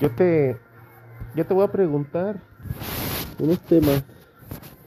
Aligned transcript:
Yo 0.00 0.10
te, 0.10 0.58
yo 1.34 1.46
te 1.46 1.54
voy 1.54 1.64
a 1.64 1.72
preguntar 1.72 2.38
unos 3.38 3.58
temas 3.60 4.04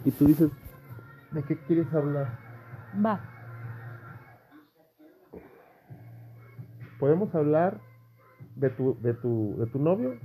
y 0.06 0.12
tú 0.12 0.26
dices, 0.26 0.52
¿de 1.32 1.44
qué 1.44 1.58
quieres 1.58 1.92
hablar? 1.94 2.38
Va. 3.04 3.20
Podemos 7.00 7.34
hablar 7.34 7.82
de 8.56 8.70
tu, 8.70 9.00
de 9.02 9.16
tu, 9.16 9.56
de 9.58 9.66
tu 9.66 9.80
novio, 9.80 10.20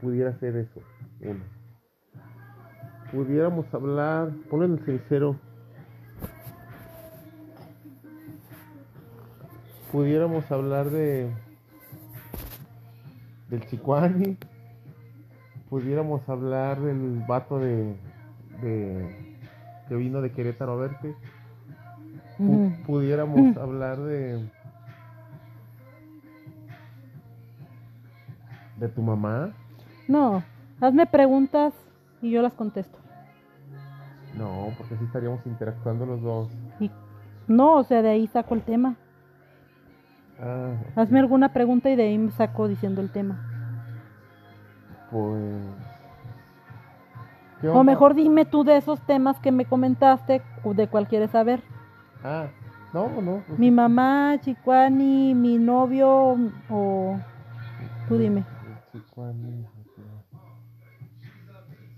pudiera 0.00 0.38
ser 0.38 0.56
eso, 0.56 0.80
uno. 1.20 1.44
Pudiéramos 3.10 3.72
hablar, 3.74 4.30
ponle 4.48 4.66
en 4.66 4.72
el 4.74 4.84
sincero. 4.84 5.36
Pudiéramos 9.90 10.48
hablar 10.52 10.90
de 10.90 11.32
del 13.48 13.66
chicuani. 13.66 14.36
Pudiéramos 15.68 16.28
hablar 16.28 16.80
del 16.80 17.22
vato 17.26 17.58
de, 17.58 17.96
de 18.62 19.36
que 19.88 19.94
vino 19.96 20.20
de 20.20 20.30
Querétaro 20.32 20.72
a 20.72 20.76
verte. 20.76 21.14
Pu- 22.38 22.82
pudiéramos 22.84 23.56
hablar 23.56 23.98
de 23.98 24.48
de 28.78 28.88
tu 28.88 29.02
mamá. 29.02 29.50
No, 30.06 30.42
hazme 30.80 31.06
preguntas 31.06 31.72
y 32.22 32.30
yo 32.30 32.42
las 32.42 32.52
contesto. 32.52 32.98
No, 34.36 34.68
porque 34.76 34.94
así 34.94 35.04
estaríamos 35.04 35.40
interactuando 35.46 36.04
los 36.04 36.20
dos. 36.20 36.48
Y 36.78 36.90
no, 37.48 37.76
o 37.76 37.84
sea, 37.84 38.02
de 38.02 38.10
ahí 38.10 38.26
saco 38.26 38.54
el 38.54 38.62
tema. 38.62 38.96
Ah, 40.40 40.74
Hazme 40.96 41.18
alguna 41.18 41.52
pregunta 41.52 41.88
y 41.90 41.96
de 41.96 42.04
ahí 42.04 42.18
me 42.18 42.30
saco 42.30 42.68
diciendo 42.68 43.00
el 43.00 43.10
tema. 43.10 43.38
pues. 45.10 45.62
¿qué 47.60 47.68
O 47.68 47.82
mejor 47.84 48.14
dime 48.14 48.44
tú 48.44 48.64
de 48.64 48.76
esos 48.76 49.00
temas 49.02 49.38
que 49.40 49.50
me 49.50 49.64
comentaste, 49.64 50.42
de 50.64 50.88
cuál 50.88 51.08
quieres 51.08 51.30
saber. 51.30 51.62
Ah, 52.22 52.48
no, 52.92 53.08
no. 53.22 53.42
pues, 53.46 53.58
Mi 53.58 53.70
mamá, 53.70 54.36
Chicuani, 54.42 55.34
mi 55.34 55.56
novio 55.58 56.36
o 56.68 57.18
tú 58.08 58.18
dime. 58.18 58.44
chicuani. 58.92 59.66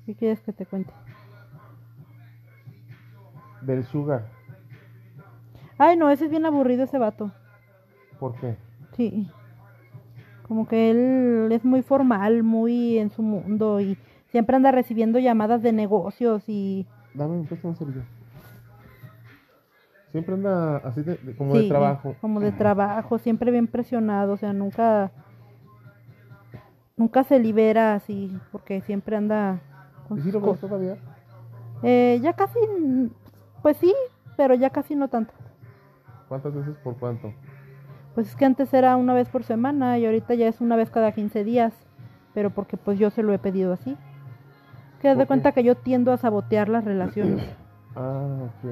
¿Qué 0.07 0.15
quieres 0.15 0.41
que 0.41 0.53
te 0.53 0.65
cuente? 0.65 0.93
Del 3.63 3.85
sugar. 3.85 4.27
Ay, 5.77 5.97
no, 5.97 6.09
ese 6.11 6.25
es 6.27 6.31
bien 6.31 6.47
aburrido 6.47 6.85
ese 6.85 6.99
vato. 6.99 7.31
¿Por 8.19 8.35
qué? 8.41 8.57
Sí. 8.97 9.31
Como 10.47 10.67
que 10.67 10.91
él 10.91 11.53
es 11.53 11.65
muy 11.65 11.83
formal, 11.83 12.43
muy 12.43 12.99
en 12.99 13.11
su 13.11 13.23
mundo 13.23 13.81
y 13.81 13.99
siempre 14.31 14.57
anda 14.57 14.71
recibiendo 14.73 15.19
llamadas 15.19 15.63
de 15.63 15.73
negocios 15.73 16.43
y 16.49 16.87
Dame 17.15 17.35
un 17.35 17.47
préstamo 17.47 17.75
cerillo. 17.75 18.03
Siempre 20.13 20.35
anda 20.35 20.79
así 20.79 21.03
de, 21.03 21.17
de- 21.17 21.37
como 21.37 21.53
sí, 21.55 21.63
de 21.63 21.69
trabajo. 21.69 22.15
como 22.21 22.41
de 22.41 22.53
trabajo, 22.53 23.19
siempre 23.19 23.51
bien 23.51 23.67
presionado, 23.67 24.33
o 24.35 24.37
sea, 24.39 24.53
nunca 24.55 25.11
nunca 26.97 27.25
se 27.25 27.39
libera 27.39 27.95
así 27.95 28.37
porque 28.51 28.81
siempre 28.81 29.17
anda 29.17 29.61
con 30.09 30.19
¿Y 30.19 30.23
si 30.23 30.33
lo 30.33 30.41
ves 30.41 30.59
todavía? 30.61 30.97
Eh, 31.83 32.19
ya 32.23 32.33
casi, 32.33 32.59
pues 33.63 33.77
sí, 33.77 33.95
pero 34.37 34.55
ya 34.55 34.71
casi 34.71 34.97
no 34.97 35.09
tanto. 35.09 35.33
¿Cuántas 36.29 36.55
veces 36.55 36.75
por 36.83 36.97
cuánto? 36.97 37.33
Pues 38.19 38.31
es 38.31 38.35
que 38.35 38.45
antes 38.47 38.75
era 38.75 38.97
una 38.97 39.15
vez 39.15 39.29
por 39.29 39.45
semana 39.45 39.97
y 39.97 40.05
ahorita 40.05 40.35
ya 40.35 40.49
es 40.49 40.61
una 40.61 40.75
vez 40.75 40.91
cada 40.91 41.13
15 41.13 41.45
días, 41.45 41.73
pero 42.35 42.51
porque 42.51 42.77
pues 42.77 42.99
yo 42.99 43.11
se 43.11 43.23
lo 43.23 43.33
he 43.33 43.39
pedido 43.39 43.73
así. 43.73 43.97
Que 45.01 45.09
haz 45.09 45.19
de 45.19 45.27
cuenta 45.27 45.53
que 45.53 45.63
yo 45.63 45.77
tiendo 45.77 46.13
a 46.13 46.17
sabotear 46.17 46.69
las 46.69 46.85
relaciones. 46.85 47.45
Ah, 47.95 48.27
ok. 48.43 48.71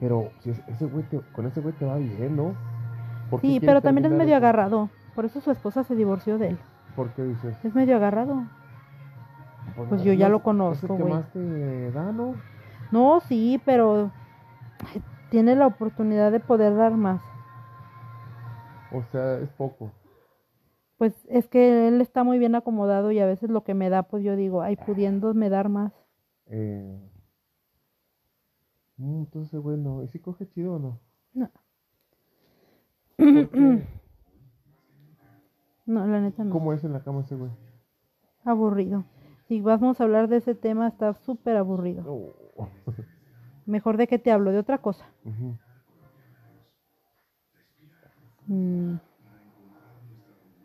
Pero 0.00 0.30
si 0.40 0.50
es- 0.50 0.62
ese 0.66 0.86
güey 0.86 1.04
te- 1.04 1.20
con 1.32 1.46
ese 1.46 1.60
güey 1.60 1.72
te 1.74 1.84
va 1.84 1.98
bien, 1.98 2.34
¿no? 2.34 2.54
¿Por 3.30 3.40
qué 3.40 3.46
Sí, 3.46 3.60
pero 3.60 3.80
también 3.80 4.06
es 4.06 4.10
medio 4.12 4.34
eso? 4.34 4.44
agarrado. 4.44 4.90
Por 5.14 5.24
eso 5.24 5.40
su 5.40 5.52
esposa 5.52 5.84
se 5.84 5.94
divorció 5.94 6.38
de 6.38 6.48
él. 6.48 6.58
¿Por 6.96 7.10
qué 7.10 7.22
dices? 7.22 7.56
Es 7.64 7.74
medio 7.76 7.94
agarrado. 7.94 8.42
Pues 9.88 10.02
yo 10.02 10.12
ya 10.14 10.28
lo 10.28 10.40
conozco, 10.42 10.96
güey. 10.96 11.12
más 11.14 11.30
te 11.32 11.92
da, 11.92 12.10
¿no? 12.10 12.34
No, 12.90 13.20
sí, 13.20 13.60
pero 13.64 14.10
tiene 15.30 15.54
la 15.54 15.68
oportunidad 15.68 16.32
de 16.32 16.40
poder 16.40 16.74
dar 16.76 16.92
más. 16.96 17.22
O 18.94 19.02
sea, 19.10 19.38
es 19.38 19.50
poco. 19.50 19.92
Pues 20.98 21.14
es 21.28 21.48
que 21.48 21.88
él 21.88 22.00
está 22.00 22.22
muy 22.24 22.38
bien 22.38 22.54
acomodado 22.54 23.10
y 23.10 23.18
a 23.18 23.26
veces 23.26 23.50
lo 23.50 23.64
que 23.64 23.74
me 23.74 23.90
da, 23.90 24.04
pues 24.04 24.22
yo 24.22 24.36
digo, 24.36 24.62
ay, 24.62 24.76
pudiéndome 24.76 25.50
dar 25.50 25.68
más. 25.68 25.92
Eh... 26.46 27.00
mm, 28.98 29.18
Entonces, 29.20 29.60
bueno, 29.60 30.02
¿y 30.04 30.08
si 30.08 30.18
coge 30.20 30.46
chido 30.48 30.74
o 30.74 30.78
no? 30.78 31.00
No, 31.34 31.50
¿Por 33.16 33.50
qué? 33.50 33.86
no 35.86 36.06
la 36.06 36.20
neta 36.20 36.44
no. 36.44 36.52
¿Cómo 36.52 36.72
es 36.72 36.84
en 36.84 36.92
la 36.92 37.02
cama 37.02 37.22
ese 37.22 37.34
güey? 37.34 37.50
Aburrido. 38.44 39.04
Si 39.48 39.60
vamos 39.60 40.00
a 40.00 40.04
hablar 40.04 40.28
de 40.28 40.36
ese 40.38 40.54
tema, 40.54 40.88
está 40.88 41.14
súper 41.14 41.56
aburrido. 41.56 42.04
Oh. 42.06 42.68
Mejor 43.66 43.96
de 43.96 44.06
que 44.06 44.18
te 44.18 44.30
hablo 44.32 44.50
de 44.52 44.58
otra 44.58 44.78
cosa. 44.78 45.06
Ujú. 45.24 45.56
Mm, 48.46 48.94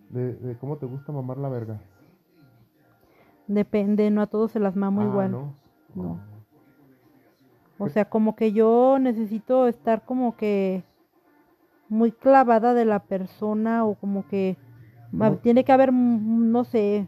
de, 0.09 0.33
de 0.33 0.57
cómo 0.57 0.77
te 0.77 0.85
gusta 0.85 1.11
mamar 1.11 1.37
la 1.37 1.49
verga. 1.49 1.79
depende, 3.47 4.09
no 4.11 4.21
a 4.21 4.27
todos 4.27 4.51
se 4.51 4.59
las 4.59 4.75
mamo 4.75 5.01
Ah, 5.01 5.05
igual. 5.05 5.31
¿no? 5.31 5.53
No. 5.95 6.19
O 7.79 7.89
sea, 7.89 8.05
como 8.05 8.35
que 8.35 8.51
yo 8.51 8.97
necesito 8.99 9.67
estar 9.67 10.03
como 10.03 10.35
que 10.35 10.83
muy 11.89 12.11
clavada 12.11 12.73
de 12.73 12.85
la 12.85 12.99
persona 13.03 13.85
o 13.85 13.95
como 13.95 14.27
que 14.27 14.57
tiene 15.41 15.63
que 15.63 15.71
haber, 15.71 15.91
mm, 15.91 16.51
no 16.51 16.63
sé, 16.63 17.07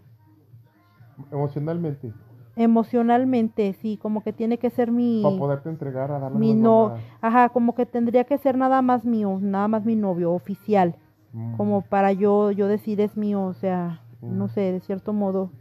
Emocionalmente. 1.32 2.14
Emocionalmente, 2.60 3.72
sí, 3.74 3.98
como 3.98 4.22
que 4.22 4.34
tiene 4.34 4.58
que 4.58 4.70
ser 4.70 4.92
mi, 4.92 5.22
Para 5.24 5.38
poderte 5.38 5.70
entregar 5.70 6.12
a 6.12 6.30
mi 6.30 6.54
no, 6.54 6.94
ajá, 7.22 7.50
como 7.50 7.74
que 7.74 7.86
tendría 7.86 8.26
que 8.26 8.38
ser 8.38 8.58
nada 8.58 8.82
más 8.82 9.06
mío, 9.06 9.40
nada 9.42 9.68
más 9.70 9.86
mi 9.86 9.96
novio 9.96 10.34
oficial, 10.34 10.94
Mm. 11.32 11.56
como 11.58 11.82
para 11.82 12.12
yo, 12.12 12.52
yo 12.52 12.68
decir 12.68 13.00
es 13.00 13.16
mío, 13.16 13.44
o 13.44 13.54
sea, 13.54 14.02
no 14.22 14.46
Mm. 14.46 14.50
sé, 14.50 14.62
de 14.74 14.80
cierto 14.82 15.14
modo 15.14 15.52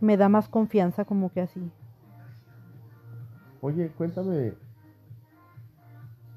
me 0.00 0.16
da 0.16 0.28
más 0.28 0.48
confianza 0.48 1.04
como 1.04 1.30
que 1.30 1.40
así. 1.42 1.60
Oye, 3.60 3.88
cuéntame. 3.96 4.54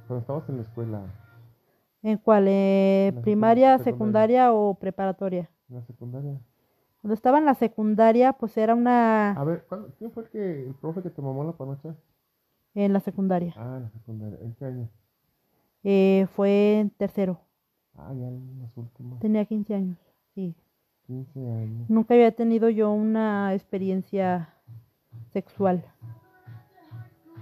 Cuando 0.07 0.21
estabas 0.21 0.49
en 0.49 0.55
la 0.57 0.61
escuela, 0.63 1.01
¿En 2.01 2.17
cuál? 2.17 2.45
Eh, 2.47 3.11
¿Primaria, 3.23 3.77
secundaria. 3.77 3.83
secundaria 3.83 4.53
o 4.53 4.73
preparatoria? 4.75 5.49
la 5.69 5.81
secundaria. 5.81 6.39
Cuando 7.01 7.13
estaba 7.13 7.37
en 7.37 7.45
la 7.45 7.53
secundaria, 7.55 8.33
pues 8.33 8.57
era 8.57 8.75
una... 8.75 9.31
A 9.31 9.43
ver, 9.43 9.65
¿cuándo- 9.69 9.93
¿quién 9.97 10.11
fue 10.11 10.23
el 10.23 10.29
que 10.29 10.67
el 10.67 10.73
profe 10.75 11.01
que 11.01 11.09
te 11.09 11.21
mamó 11.21 11.43
la 11.43 11.53
panocha? 11.53 11.95
En 12.75 12.93
la 12.93 12.99
secundaria. 12.99 13.53
Ah, 13.57 13.75
en 13.77 13.83
la 13.83 13.89
secundaria. 13.89 14.37
¿En 14.41 14.53
qué 14.55 14.65
año? 14.65 14.89
Eh, 15.83 16.27
fue 16.35 16.79
en 16.81 16.89
tercero. 16.89 17.39
Ah, 17.95 18.13
ya 18.13 18.27
en 18.27 18.59
las 18.61 18.75
últimas 18.77 19.19
Tenía 19.19 19.45
15 19.45 19.75
años. 19.75 19.97
Sí. 20.35 20.55
15 21.07 21.39
años. 21.39 21.89
Nunca 21.89 22.13
había 22.13 22.31
tenido 22.35 22.69
yo 22.69 22.91
una 22.91 23.53
experiencia 23.53 24.49
sexual. 25.31 25.83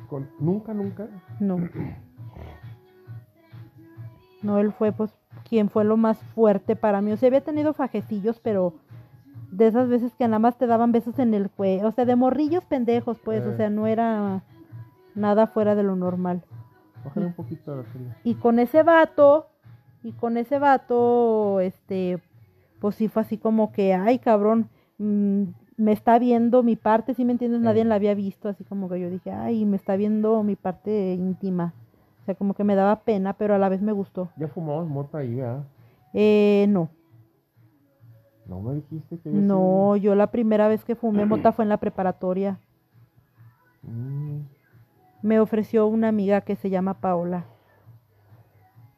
Con- 0.07 0.29
nunca, 0.39 0.74
nunca. 0.74 1.07
No. 1.39 1.57
No, 4.44 4.59
él 4.59 4.72
fue 4.72 4.91
pues 4.91 5.12
quien 5.50 5.69
fue 5.69 5.83
lo 5.83 5.98
más 5.98 6.18
fuerte 6.36 6.75
para 6.75 7.01
mí. 7.01 7.12
O 7.12 7.18
sea, 7.18 7.27
había 7.27 7.44
tenido 7.44 7.74
fajecillos, 7.74 8.39
pero 8.39 8.75
de 9.51 9.67
esas 9.67 9.88
veces 9.89 10.13
que 10.15 10.25
nada 10.27 10.39
más 10.39 10.57
te 10.57 10.67
daban 10.67 10.91
besos 10.91 11.17
en 11.19 11.33
el 11.33 11.49
cuello. 11.49 11.88
O 11.88 11.91
sea, 11.91 12.05
de 12.05 12.15
morrillos 12.15 12.63
pendejos, 12.65 13.17
pues. 13.23 13.45
O 13.45 13.51
Eh. 13.51 13.57
sea, 13.57 13.69
no 13.69 13.88
era 13.88 14.44
nada 15.15 15.47
fuera 15.47 15.75
de 15.75 15.83
lo 15.83 15.95
normal. 15.95 16.44
Bájale 17.05 17.27
un 17.27 17.33
poquito 17.33 17.75
la. 17.75 17.83
Y 18.23 18.35
con 18.35 18.59
ese 18.59 18.83
vato, 18.83 19.47
y 20.03 20.11
con 20.13 20.38
ese 20.38 20.59
vato, 20.59 21.59
este, 21.61 22.19
pues 22.79 22.95
sí 22.95 23.07
fue 23.07 23.21
así 23.21 23.38
como 23.38 23.71
que, 23.71 23.94
ay, 23.94 24.19
cabrón, 24.19 24.69
mm, 24.97 25.44
me 25.77 25.91
está 25.91 26.17
viendo 26.19 26.63
mi 26.63 26.75
parte, 26.75 27.13
¿sí 27.13 27.23
me 27.23 27.31
entiendes? 27.31 27.61
Nadie 27.61 27.81
Eh. 27.83 27.85
la 27.85 27.95
había 27.95 28.15
visto, 28.15 28.49
así 28.49 28.63
como 28.63 28.89
que 28.89 28.99
yo 28.99 29.09
dije, 29.09 29.31
ay, 29.31 29.63
me 29.65 29.77
está 29.77 29.95
viendo 29.95 30.41
mi 30.44 30.55
parte 30.55 31.13
íntima. 31.13 31.73
O 32.21 32.25
sea, 32.25 32.35
como 32.35 32.53
que 32.55 32.63
me 32.63 32.75
daba 32.75 33.01
pena, 33.01 33.33
pero 33.33 33.53
a 33.55 33.57
la 33.57 33.69
vez 33.69 33.81
me 33.81 33.91
gustó. 33.94 34.29
Ya 34.38 34.47
fumabas 34.47 34.88
mota 34.88 35.19
ahí, 35.19 35.35
¿verdad? 35.35 35.63
Eh, 36.13 36.65
no, 36.69 36.89
No 38.47 38.61
me 38.61 38.75
dijiste 38.75 39.19
que 39.19 39.29
no, 39.29 39.95
yo 39.97 40.15
la 40.15 40.27
primera 40.31 40.67
vez 40.67 40.83
que 40.85 40.95
fumé 40.95 41.25
mota 41.25 41.51
fue 41.51 41.65
en 41.65 41.69
la 41.69 41.77
preparatoria. 41.77 42.59
Mm, 43.83 44.39
Me 45.21 45.39
ofreció 45.39 45.88
una 45.88 46.07
amiga 46.09 46.41
que 46.41 46.55
se 46.55 46.69
llama 46.69 46.95
Paola. 46.95 47.45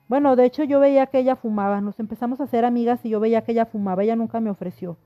Bueno, 0.07 0.35
de 0.35 0.45
hecho 0.45 0.63
yo 0.63 0.79
veía 0.79 1.05
que 1.07 1.19
ella 1.19 1.35
fumaba, 1.35 1.81
nos 1.81 1.99
empezamos 1.99 2.39
a 2.39 2.45
hacer 2.45 2.65
amigas 2.65 3.05
y 3.05 3.09
yo 3.09 3.19
veía 3.19 3.43
que 3.43 3.51
ella 3.51 3.65
fumaba, 3.67 4.03
ella 4.03 4.15
nunca 4.15 4.39
me 4.39 4.49
ofreció. 4.49 4.97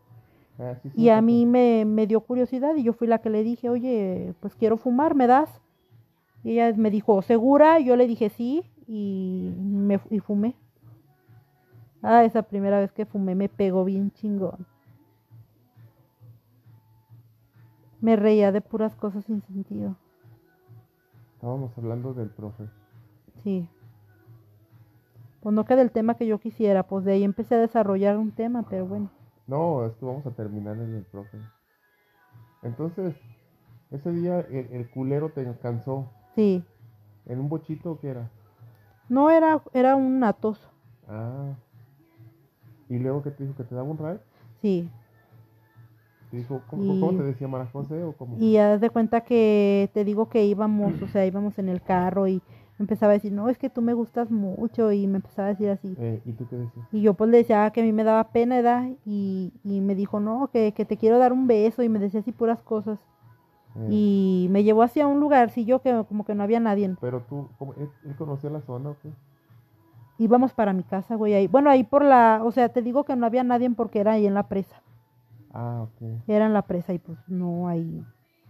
Ah, 0.58 0.76
sí, 0.82 0.90
sí, 0.90 1.02
Y 1.02 1.10
a 1.10 1.22
mí 1.22 1.46
me, 1.46 1.84
me 1.86 2.08
dio 2.08 2.22
curiosidad 2.22 2.76
y 2.76 2.84
yo 2.84 2.94
fui 2.94 3.08
la 3.08 3.18
que 3.20 3.30
le 3.30 3.44
dije, 3.44 3.70
oye, 3.70 4.34
pues 4.40 4.56
quiero 4.56 4.78
fumar, 4.78 5.14
¿me 5.16 5.28
das? 5.28 5.50
Y 6.44 6.52
ella 6.52 6.74
me 6.78 6.90
dijo, 6.90 7.22
¿segura? 7.22 7.80
Yo 7.80 7.96
le 7.96 8.08
dije 8.08 8.30
sí 8.30 8.64
y, 8.88 9.52
me, 9.58 10.00
y 10.10 10.20
fumé. 10.20 10.56
Ah, 12.04 12.26
esa 12.26 12.44
primera 12.44 12.80
vez 12.80 12.92
que 12.92 13.06
fumé 13.06 13.34
me 13.34 13.48
pegó 13.48 13.86
bien 13.86 14.12
chingón. 14.12 14.68
Me 18.02 18.18
reía 18.18 18.52
de 18.52 18.60
puras 18.60 18.94
cosas 18.96 19.24
sin 19.24 19.42
sentido. 19.42 19.96
Estábamos 21.36 21.72
hablando 21.78 22.14
del 22.14 22.30
profe. 22.30 22.66
Sí. 23.42 23.70
Pues 25.40 25.56
no 25.56 25.64
que 25.64 25.78
del 25.78 25.92
tema 25.92 26.16
que 26.16 26.28
yo 26.28 26.40
quisiera, 26.40 26.84
pues 26.84 27.06
de 27.06 27.14
ahí 27.14 27.24
empecé 27.24 27.56
a 27.56 27.60
desarrollar 27.60 28.18
un 28.18 28.32
tema, 28.32 28.64
pero 28.70 28.86
bueno. 28.86 29.10
No, 29.48 29.86
es 29.86 29.96
que 29.96 30.06
vamos 30.06 30.26
a 30.26 30.32
terminar 30.32 30.76
en 30.76 30.96
el 30.96 31.04
profe. 31.04 31.38
Entonces, 32.64 33.16
ese 33.92 34.12
día 34.12 34.42
el, 34.42 34.68
el 34.74 34.90
culero 34.90 35.30
te 35.30 35.46
cansó. 35.60 36.10
Sí. 36.36 36.66
¿En 37.26 37.40
un 37.40 37.48
bochito 37.48 37.92
o 37.92 38.00
qué 38.02 38.10
era? 38.10 38.30
No 39.08 39.30
era, 39.30 39.62
era 39.74 39.96
un 39.96 40.22
atoso. 40.26 40.70
Ah. 41.08 41.56
¿Y 42.90 43.00
luego 43.00 43.24
qué 43.24 43.32
te 43.32 43.44
dijo? 43.44 43.56
¿Que 43.56 43.64
te 43.64 43.76
daba 43.76 43.88
un 43.90 43.98
ride? 43.98 44.20
Sí. 44.62 44.90
Te 46.32 46.38
dijo, 46.38 46.62
¿cómo, 46.70 46.84
Y- 46.84 47.00
cómo 47.00 47.18
te 47.18 47.24
decía 47.24 47.48
Mara 47.48 47.68
José 47.68 48.04
o 48.04 48.14
cómo? 48.14 48.38
Y 48.40 48.58
haz 48.58 48.82
de 48.82 48.90
cuenta 48.90 49.22
que 49.22 49.90
te 49.94 50.04
digo 50.04 50.30
que 50.30 50.46
íbamos, 50.46 51.02
o 51.02 51.08
sea, 51.08 51.26
íbamos 51.26 51.58
en 51.60 51.70
el 51.70 51.82
carro 51.82 52.28
y 52.28 52.42
empezaba 52.80 53.12
a 53.12 53.14
decir, 53.14 53.32
no, 53.32 53.50
es 53.50 53.58
que 53.58 53.70
tú 53.70 53.82
me 53.82 53.94
gustas 53.94 54.32
mucho 54.32 54.92
y 54.92 55.06
me 55.08 55.18
empezaba 55.18 55.48
a 55.50 55.52
decir 55.52 55.70
así. 55.70 55.96
Eh, 56.00 56.22
¿Y 56.26 56.34
tú 56.34 56.48
qué 56.50 56.56
decías? 56.56 56.86
Y 56.92 57.02
yo 57.02 57.14
pues 57.14 57.30
le 57.30 57.38
decía 57.38 57.70
que 57.72 57.82
a 57.82 57.84
mí 57.84 57.92
me 57.94 58.04
daba 58.04 58.30
pena, 58.32 58.56
¿verdad? 58.56 58.90
Y, 59.06 59.54
y 59.64 59.82
me 59.82 59.96
dijo, 59.96 60.20
no, 60.20 60.50
que, 60.52 60.72
que 60.74 60.86
te 60.86 60.98
quiero 60.98 61.20
dar 61.20 61.34
un 61.34 61.46
beso 61.48 61.84
y 61.84 61.90
me 61.90 62.00
decía 62.00 62.22
así 62.22 62.32
puras 62.32 62.62
cosas. 62.64 63.00
Eh, 63.76 63.88
Y 63.92 64.48
me 64.52 64.64
llevó 64.64 64.82
hacia 64.84 65.08
un 65.08 65.20
lugarcillo 65.20 65.82
que 65.82 66.04
como 66.08 66.26
que 66.26 66.36
no 66.36 66.44
había 66.44 66.60
nadie. 66.60 66.96
Pero 67.00 67.22
tú, 67.22 67.48
¿cómo, 67.60 67.74
él, 67.76 67.90
él 68.06 68.16
conocía 68.16 68.50
la 68.50 68.62
zona 68.62 68.90
o 68.92 68.96
qué? 69.02 69.10
Íbamos 70.18 70.54
para 70.54 70.74
mi 70.74 70.84
casa, 70.84 71.16
güey, 71.16 71.34
ahí. 71.34 71.48
Bueno, 71.48 71.70
ahí 71.70 71.84
por 71.84 72.04
la, 72.04 72.42
o 72.44 72.52
sea, 72.52 72.70
te 72.70 72.82
digo 72.82 73.04
que 73.04 73.16
no 73.16 73.26
había 73.26 73.44
nadie 73.44 73.70
porque 73.72 74.00
era 74.00 74.14
ahí 74.14 74.28
en 74.28 74.34
la 74.34 74.48
presa. 74.48 74.82
Ah, 75.52 75.84
ok. 75.84 76.22
Era 76.28 76.46
en 76.46 76.54
la 76.54 76.64
presa 76.64 76.94
y 76.94 77.00
pues 77.00 77.18
no, 77.28 77.68
ahí, 77.68 78.04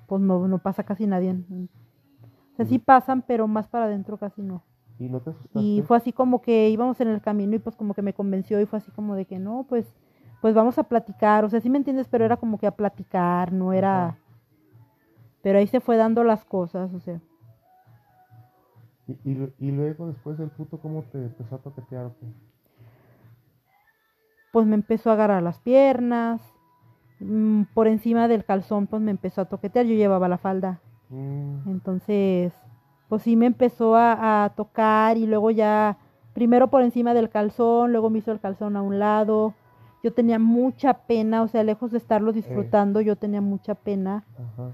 pues 0.07 0.21
no, 0.21 0.47
no 0.47 0.57
pasa 0.59 0.83
casi 0.83 1.07
nadie. 1.07 1.31
O 1.31 2.55
sea, 2.55 2.65
sí 2.65 2.79
pasan, 2.79 3.21
pero 3.21 3.47
más 3.47 3.67
para 3.67 3.85
adentro 3.85 4.17
casi 4.17 4.41
no. 4.41 4.63
¿Y 4.99 5.09
no 5.09 5.19
te 5.19 5.31
asustaste? 5.31 5.59
Y 5.59 5.81
fue 5.81 5.97
así 5.97 6.13
como 6.13 6.41
que 6.41 6.69
íbamos 6.69 6.99
en 7.01 7.07
el 7.07 7.21
camino 7.21 7.55
y 7.55 7.59
pues 7.59 7.75
como 7.75 7.93
que 7.93 8.01
me 8.01 8.13
convenció 8.13 8.61
y 8.61 8.65
fue 8.65 8.77
así 8.77 8.91
como 8.91 9.15
de 9.15 9.25
que 9.25 9.39
no, 9.39 9.65
pues, 9.67 9.93
pues 10.41 10.53
vamos 10.53 10.77
a 10.77 10.83
platicar. 10.83 11.45
O 11.45 11.49
sea, 11.49 11.61
sí 11.61 11.69
me 11.69 11.77
entiendes, 11.77 12.07
pero 12.07 12.25
era 12.25 12.37
como 12.37 12.57
que 12.57 12.67
a 12.67 12.71
platicar, 12.71 13.51
no 13.51 13.73
era... 13.73 14.07
Ajá. 14.07 14.17
Pero 15.43 15.59
ahí 15.59 15.67
se 15.67 15.81
fue 15.81 15.97
dando 15.97 16.23
las 16.23 16.45
cosas, 16.45 16.93
o 16.93 16.99
sea. 17.01 17.19
¿Y, 19.07 19.13
y, 19.31 19.53
y 19.59 19.71
luego 19.71 20.07
después 20.07 20.39
el 20.39 20.49
puto 20.49 20.79
cómo 20.79 21.03
te 21.11 21.17
empezó 21.17 21.55
a 21.55 21.59
toquetear 21.59 22.05
o 22.05 22.15
qué? 22.19 22.25
Pues 24.51 24.67
me 24.67 24.75
empezó 24.75 25.09
a 25.09 25.13
agarrar 25.13 25.41
las 25.41 25.59
piernas, 25.59 26.41
mm, 27.19 27.63
por 27.73 27.87
encima 27.87 28.27
del 28.27 28.45
calzón 28.45 28.87
pues 28.87 29.01
me 29.01 29.11
empezó 29.11 29.41
a 29.41 29.45
toquetear, 29.45 29.85
yo 29.85 29.95
llevaba 29.95 30.27
la 30.29 30.37
falda. 30.37 30.79
Mm, 31.09 31.69
Entonces, 31.69 32.53
pues 33.09 33.23
sí 33.23 33.35
me 33.35 33.47
empezó 33.47 33.95
a, 33.95 34.45
a 34.45 34.49
tocar 34.49 35.17
y 35.17 35.25
luego 35.25 35.51
ya, 35.51 35.97
primero 36.33 36.69
por 36.69 36.81
encima 36.83 37.13
del 37.13 37.29
calzón, 37.29 37.91
luego 37.91 38.09
me 38.09 38.19
hizo 38.19 38.31
el 38.31 38.39
calzón 38.39 38.75
a 38.77 38.81
un 38.81 38.99
lado. 38.99 39.53
Yo 40.03 40.13
tenía 40.13 40.37
mucha 40.37 40.93
pena, 41.07 41.41
o 41.43 41.47
sea, 41.47 41.63
lejos 41.63 41.91
de 41.91 41.97
estarlo 41.97 42.31
disfrutando, 42.33 43.01
yo 43.01 43.15
tenía 43.15 43.41
mucha 43.41 43.73
pena. 43.75 44.23
ajá. 44.37 44.71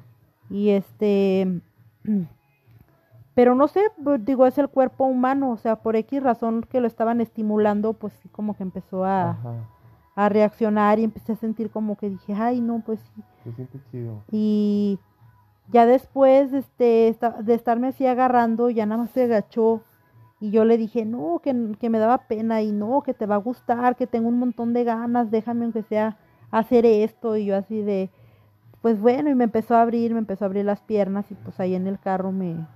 Y 0.50 0.70
este, 0.70 1.62
pero 3.40 3.56
no 3.56 3.70
sé, 3.70 3.80
digo, 4.20 4.48
es 4.48 4.58
el 4.58 4.68
cuerpo 4.68 5.06
humano, 5.06 5.52
o 5.52 5.56
sea, 5.56 5.78
por 5.78 5.96
X 5.96 6.22
razón 6.22 6.62
que 6.70 6.82
lo 6.82 6.88
estaban 6.88 7.22
estimulando, 7.22 7.94
pues 7.94 8.12
sí 8.22 8.28
como 8.28 8.54
que 8.54 8.64
empezó 8.64 9.06
a, 9.06 9.38
reaccionar 10.18 11.00
y 11.00 11.06
empecé 11.06 11.32
a 11.32 11.36
sentir 11.38 11.72
como 11.72 11.96
que 11.96 12.10
dije, 12.10 12.34
ay, 12.34 12.60
no, 12.60 12.84
pues 12.86 13.00
sí. 13.00 13.24
Se 13.46 13.54
siente 13.54 13.80
chido. 13.90 14.24
Y 14.30 15.00
ya 15.70 15.86
después 15.86 16.52
este, 16.52 17.18
de 17.40 17.54
estarme 17.54 17.88
así 17.88 18.06
agarrando, 18.06 18.70
ya 18.70 18.86
nada 18.86 19.04
más 19.04 19.12
se 19.12 19.24
agachó 19.24 19.84
y 20.42 20.52
yo 20.52 20.66
le 20.66 20.78
dije, 20.78 21.06
no, 21.06 21.40
que, 21.42 21.56
que 21.80 21.90
me 21.90 21.98
daba 21.98 22.28
pena 22.28 22.62
y 22.62 22.74
no, 22.74 23.04
que 23.04 23.14
te 23.14 23.26
va 23.26 23.36
a 23.36 23.38
gustar, 23.38 23.96
que 23.96 24.06
tengo 24.06 24.28
un 24.28 24.38
montón 24.38 24.74
de 24.74 24.84
ganas, 24.84 25.32
déjame 25.32 25.64
aunque 25.64 25.84
sea 25.84 26.18
hacer 26.52 26.86
esto 26.86 27.38
y 27.38 27.46
yo 27.46 27.56
así 27.56 27.84
de, 27.84 28.10
pues 28.82 29.00
bueno, 29.00 29.30
y 29.30 29.36
me 29.36 29.46
empezó 29.46 29.76
a 29.76 29.82
abrir, 29.82 30.12
me 30.12 30.20
empezó 30.20 30.44
a 30.44 30.48
abrir 30.48 30.66
las 30.66 30.82
piernas 30.82 31.32
y 31.32 31.36
pues 31.36 31.58
ahí 31.62 31.74
en 31.74 31.88
el 31.88 32.00
carro 32.00 32.34
me 32.34 32.68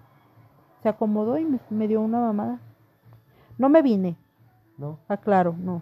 se 0.83 0.89
acomodó 0.89 1.37
y 1.39 1.45
me, 1.45 1.59
me 1.71 1.87
dio 1.87 2.01
una 2.01 2.19
mamada. 2.19 2.59
No 3.57 3.69
me 3.69 3.81
vine, 3.81 4.17
¿No? 4.77 4.99
aclaro, 5.07 5.55
no. 5.59 5.81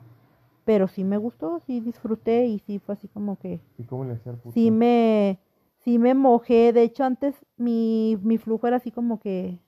Pero 0.66 0.88
sí 0.88 1.04
me 1.04 1.18
gustó, 1.18 1.60
sí 1.66 1.80
disfruté 1.82 2.48
y 2.48 2.60
sí 2.60 2.80
fue 2.80 2.94
así 2.94 3.08
como 3.08 3.38
que 3.38 3.60
¿Y 3.78 3.84
cómo 3.84 4.06
le 4.06 4.14
hacía 4.14 4.32
el 4.32 4.38
puto? 4.38 4.54
sí 4.56 4.72
me, 4.72 5.40
sí 5.80 5.98
me 6.00 6.14
mojé. 6.14 6.74
De 6.74 6.84
hecho, 6.84 7.04
antes 7.04 7.36
mi, 7.58 8.18
mi 8.22 8.38
flujo 8.38 8.68
era 8.68 8.78
así 8.78 8.92
como 8.92 9.20
que, 9.20 9.60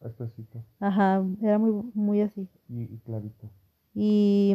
Espesito 0.00 0.64
ajá, 0.80 1.24
era 1.42 1.58
muy, 1.58 1.72
muy 1.94 2.20
así. 2.20 2.48
y, 2.68 2.82
y 2.82 2.98
clarito. 3.04 3.48
Y, 3.94 4.54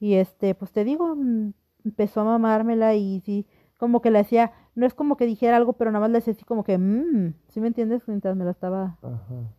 y 0.00 0.14
este, 0.14 0.54
pues 0.54 0.72
te 0.72 0.84
digo, 0.84 1.14
mm, 1.14 1.52
empezó 1.84 2.20
a 2.20 2.24
mamármela 2.24 2.94
y 2.94 3.20
sí, 3.20 3.46
como 3.82 4.00
que 4.00 4.12
le 4.12 4.20
hacía, 4.20 4.52
no 4.76 4.86
es 4.86 4.94
como 4.94 5.16
que 5.16 5.26
dijera 5.26 5.56
algo, 5.56 5.72
pero 5.72 5.90
nada 5.90 6.02
más 6.02 6.10
le 6.12 6.18
hacía 6.18 6.34
así 6.34 6.44
como 6.44 6.62
que, 6.62 6.78
mmm, 6.78 7.34
¿sí 7.48 7.60
me 7.60 7.66
entiendes? 7.66 8.06
Mientras 8.06 8.36
me 8.36 8.44
la 8.44 8.52
estaba, 8.52 8.96
Ajá. 9.02 9.52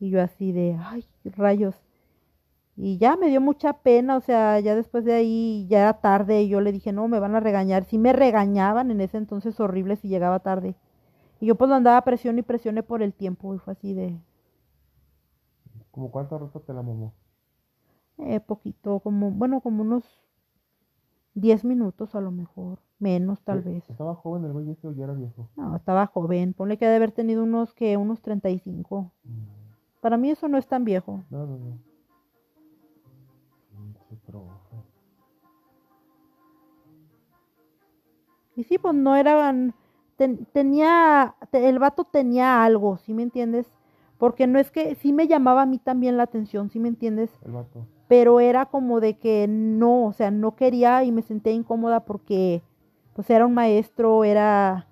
y 0.00 0.10
yo 0.10 0.20
así 0.20 0.50
de, 0.52 0.76
ay, 0.80 1.04
rayos. 1.24 1.76
Y 2.76 2.98
ya 2.98 3.16
me 3.16 3.28
dio 3.28 3.40
mucha 3.40 3.74
pena, 3.74 4.16
o 4.16 4.20
sea, 4.20 4.58
ya 4.60 4.74
después 4.74 5.04
de 5.04 5.12
ahí 5.14 5.66
ya 5.68 5.80
era 5.82 6.00
tarde 6.00 6.42
y 6.42 6.48
yo 6.48 6.60
le 6.60 6.72
dije, 6.72 6.92
no, 6.92 7.08
me 7.08 7.20
van 7.20 7.34
a 7.36 7.40
regañar. 7.40 7.84
Sí 7.84 7.98
me 7.98 8.12
regañaban 8.12 8.90
en 8.90 9.00
ese 9.00 9.18
entonces 9.18 9.60
horrible 9.60 9.96
si 9.96 10.08
llegaba 10.08 10.40
tarde. 10.40 10.74
Y 11.40 11.46
yo 11.46 11.56
pues 11.56 11.68
lo 11.70 11.76
andaba 11.76 12.02
presión 12.02 12.38
y 12.38 12.42
presioné 12.42 12.82
por 12.82 13.02
el 13.02 13.14
tiempo 13.14 13.54
y 13.54 13.58
fue 13.58 13.72
así 13.74 13.94
de 13.94 14.18
¿Como 15.92 16.10
cuánto 16.10 16.38
rato 16.38 16.60
te 16.62 16.72
la 16.72 16.82
mamó? 16.82 17.14
eh, 18.18 18.40
poquito, 18.40 19.00
como, 19.00 19.30
bueno, 19.30 19.60
como 19.60 19.82
unos 19.82 20.04
10 21.34 21.64
minutos 21.64 22.14
a 22.14 22.20
lo 22.20 22.30
mejor, 22.30 22.78
menos 23.00 23.40
tal 23.42 23.62
vez. 23.62 23.88
¿Estaba 23.90 24.14
joven 24.14 24.44
el 24.44 24.52
güey 24.52 24.70
ese 24.70 24.86
o 24.86 24.92
ya 24.92 25.04
era 25.04 25.12
viejo? 25.14 25.48
No, 25.56 25.76
estaba 25.76 26.06
joven, 26.06 26.52
ponle 26.54 26.76
que 26.78 26.86
ha 26.86 26.90
de 26.90 26.96
haber 26.96 27.12
tenido 27.12 27.42
unos 27.42 27.74
que 27.74 27.96
unos 27.96 28.20
35. 28.22 29.12
Mm, 29.24 29.30
Para 30.00 30.16
mí 30.16 30.30
eso 30.30 30.48
no 30.48 30.58
es 30.58 30.66
tan 30.66 30.84
viejo. 30.84 31.22
No, 31.30 31.46
no, 31.46 31.56
no. 31.58 31.78
Y 38.56 38.64
sí, 38.64 38.78
pues 38.78 38.94
no 38.94 39.16
eran, 39.16 39.74
ten- 40.16 40.44
tenía, 40.52 41.34
te- 41.50 41.68
el 41.68 41.78
vato 41.78 42.04
tenía 42.04 42.64
algo, 42.64 42.98
¿sí 42.98 43.14
me 43.14 43.22
entiendes? 43.22 43.70
Porque 44.18 44.46
no 44.46 44.58
es 44.58 44.70
que, 44.70 44.94
sí 44.96 45.12
me 45.12 45.28
llamaba 45.28 45.62
a 45.62 45.66
mí 45.66 45.78
también 45.78 46.16
la 46.16 46.24
atención, 46.24 46.68
¿sí 46.68 46.78
me 46.78 46.88
entiendes? 46.88 47.30
El 47.44 47.52
vato. 47.52 47.86
Pero 48.08 48.40
era 48.40 48.66
como 48.66 49.00
de 49.00 49.16
que 49.18 49.46
no, 49.48 50.06
o 50.06 50.12
sea, 50.12 50.30
no 50.30 50.56
quería 50.56 51.04
y 51.04 51.12
me 51.12 51.22
sentía 51.22 51.52
incómoda 51.52 52.00
porque, 52.04 52.62
pues 53.20 53.28
era 53.28 53.44
un 53.44 53.52
maestro, 53.52 54.24
era, 54.24 54.86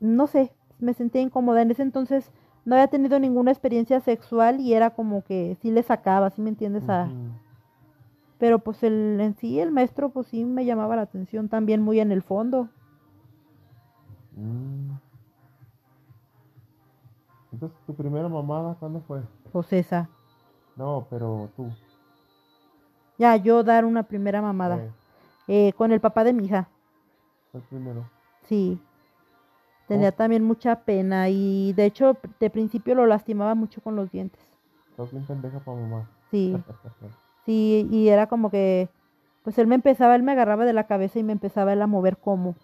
no 0.00 0.26
sé, 0.26 0.54
me 0.78 0.94
sentía 0.94 1.20
incómoda. 1.20 1.60
En 1.60 1.70
ese 1.70 1.82
entonces 1.82 2.32
no 2.64 2.74
había 2.76 2.86
tenido 2.86 3.18
ninguna 3.18 3.50
experiencia 3.50 4.00
sexual 4.00 4.58
y 4.58 4.72
era 4.72 4.88
como 4.88 5.22
que 5.22 5.58
sí 5.60 5.70
le 5.70 5.82
sacaba, 5.82 6.30
¿sí 6.30 6.40
me 6.40 6.48
entiendes? 6.48 6.88
A, 6.88 7.10
pero 8.38 8.60
pues 8.60 8.82
el, 8.84 9.20
en 9.20 9.36
sí, 9.36 9.60
el 9.60 9.70
maestro, 9.70 10.08
pues 10.08 10.28
sí 10.28 10.46
me 10.46 10.64
llamaba 10.64 10.96
la 10.96 11.02
atención 11.02 11.50
también 11.50 11.82
muy 11.82 12.00
en 12.00 12.10
el 12.10 12.22
fondo. 12.22 12.70
Mm. 14.34 14.92
Entonces, 17.52 17.78
¿tu 17.84 17.94
primera 17.94 18.30
mamada 18.30 18.76
cuándo 18.80 19.02
fue? 19.02 19.20
Pues 19.52 19.70
esa. 19.74 20.08
No, 20.76 21.06
pero 21.10 21.50
tú. 21.54 21.70
Ya, 23.18 23.36
yo 23.36 23.62
dar 23.62 23.84
una 23.84 24.04
primera 24.04 24.40
mamada. 24.40 24.78
Eh, 24.78 24.90
Eh, 25.48 25.72
con 25.76 25.92
el 25.92 26.00
papá 26.00 26.24
de 26.24 26.32
mi 26.32 26.44
hija. 26.46 26.68
el 27.52 27.60
primero. 27.62 28.04
Sí. 28.42 28.80
Tenía 29.88 30.08
Oh. 30.10 30.12
también 30.12 30.42
mucha 30.44 30.80
pena 30.84 31.28
y 31.28 31.72
de 31.74 31.84
hecho 31.84 32.16
de 32.40 32.48
principio 32.50 32.94
lo 32.94 33.04
lastimaba 33.06 33.54
mucho 33.54 33.80
con 33.82 33.94
los 33.96 34.10
dientes. 34.10 34.40
Estás 34.90 35.10
bien 35.10 35.26
pendeja 35.26 35.58
para 35.60 35.78
mamá. 35.80 36.08
Sí. 36.30 36.56
Sí, 37.44 37.88
y 37.90 38.06
era 38.08 38.28
como 38.28 38.50
que, 38.50 38.88
pues 39.42 39.58
él 39.58 39.66
me 39.66 39.74
empezaba, 39.74 40.14
él 40.14 40.22
me 40.22 40.30
agarraba 40.30 40.64
de 40.64 40.72
la 40.72 40.86
cabeza 40.86 41.18
y 41.18 41.24
me 41.24 41.32
empezaba 41.32 41.72
él 41.72 41.82
a 41.82 41.88
mover 41.88 42.16
como. 42.16 42.54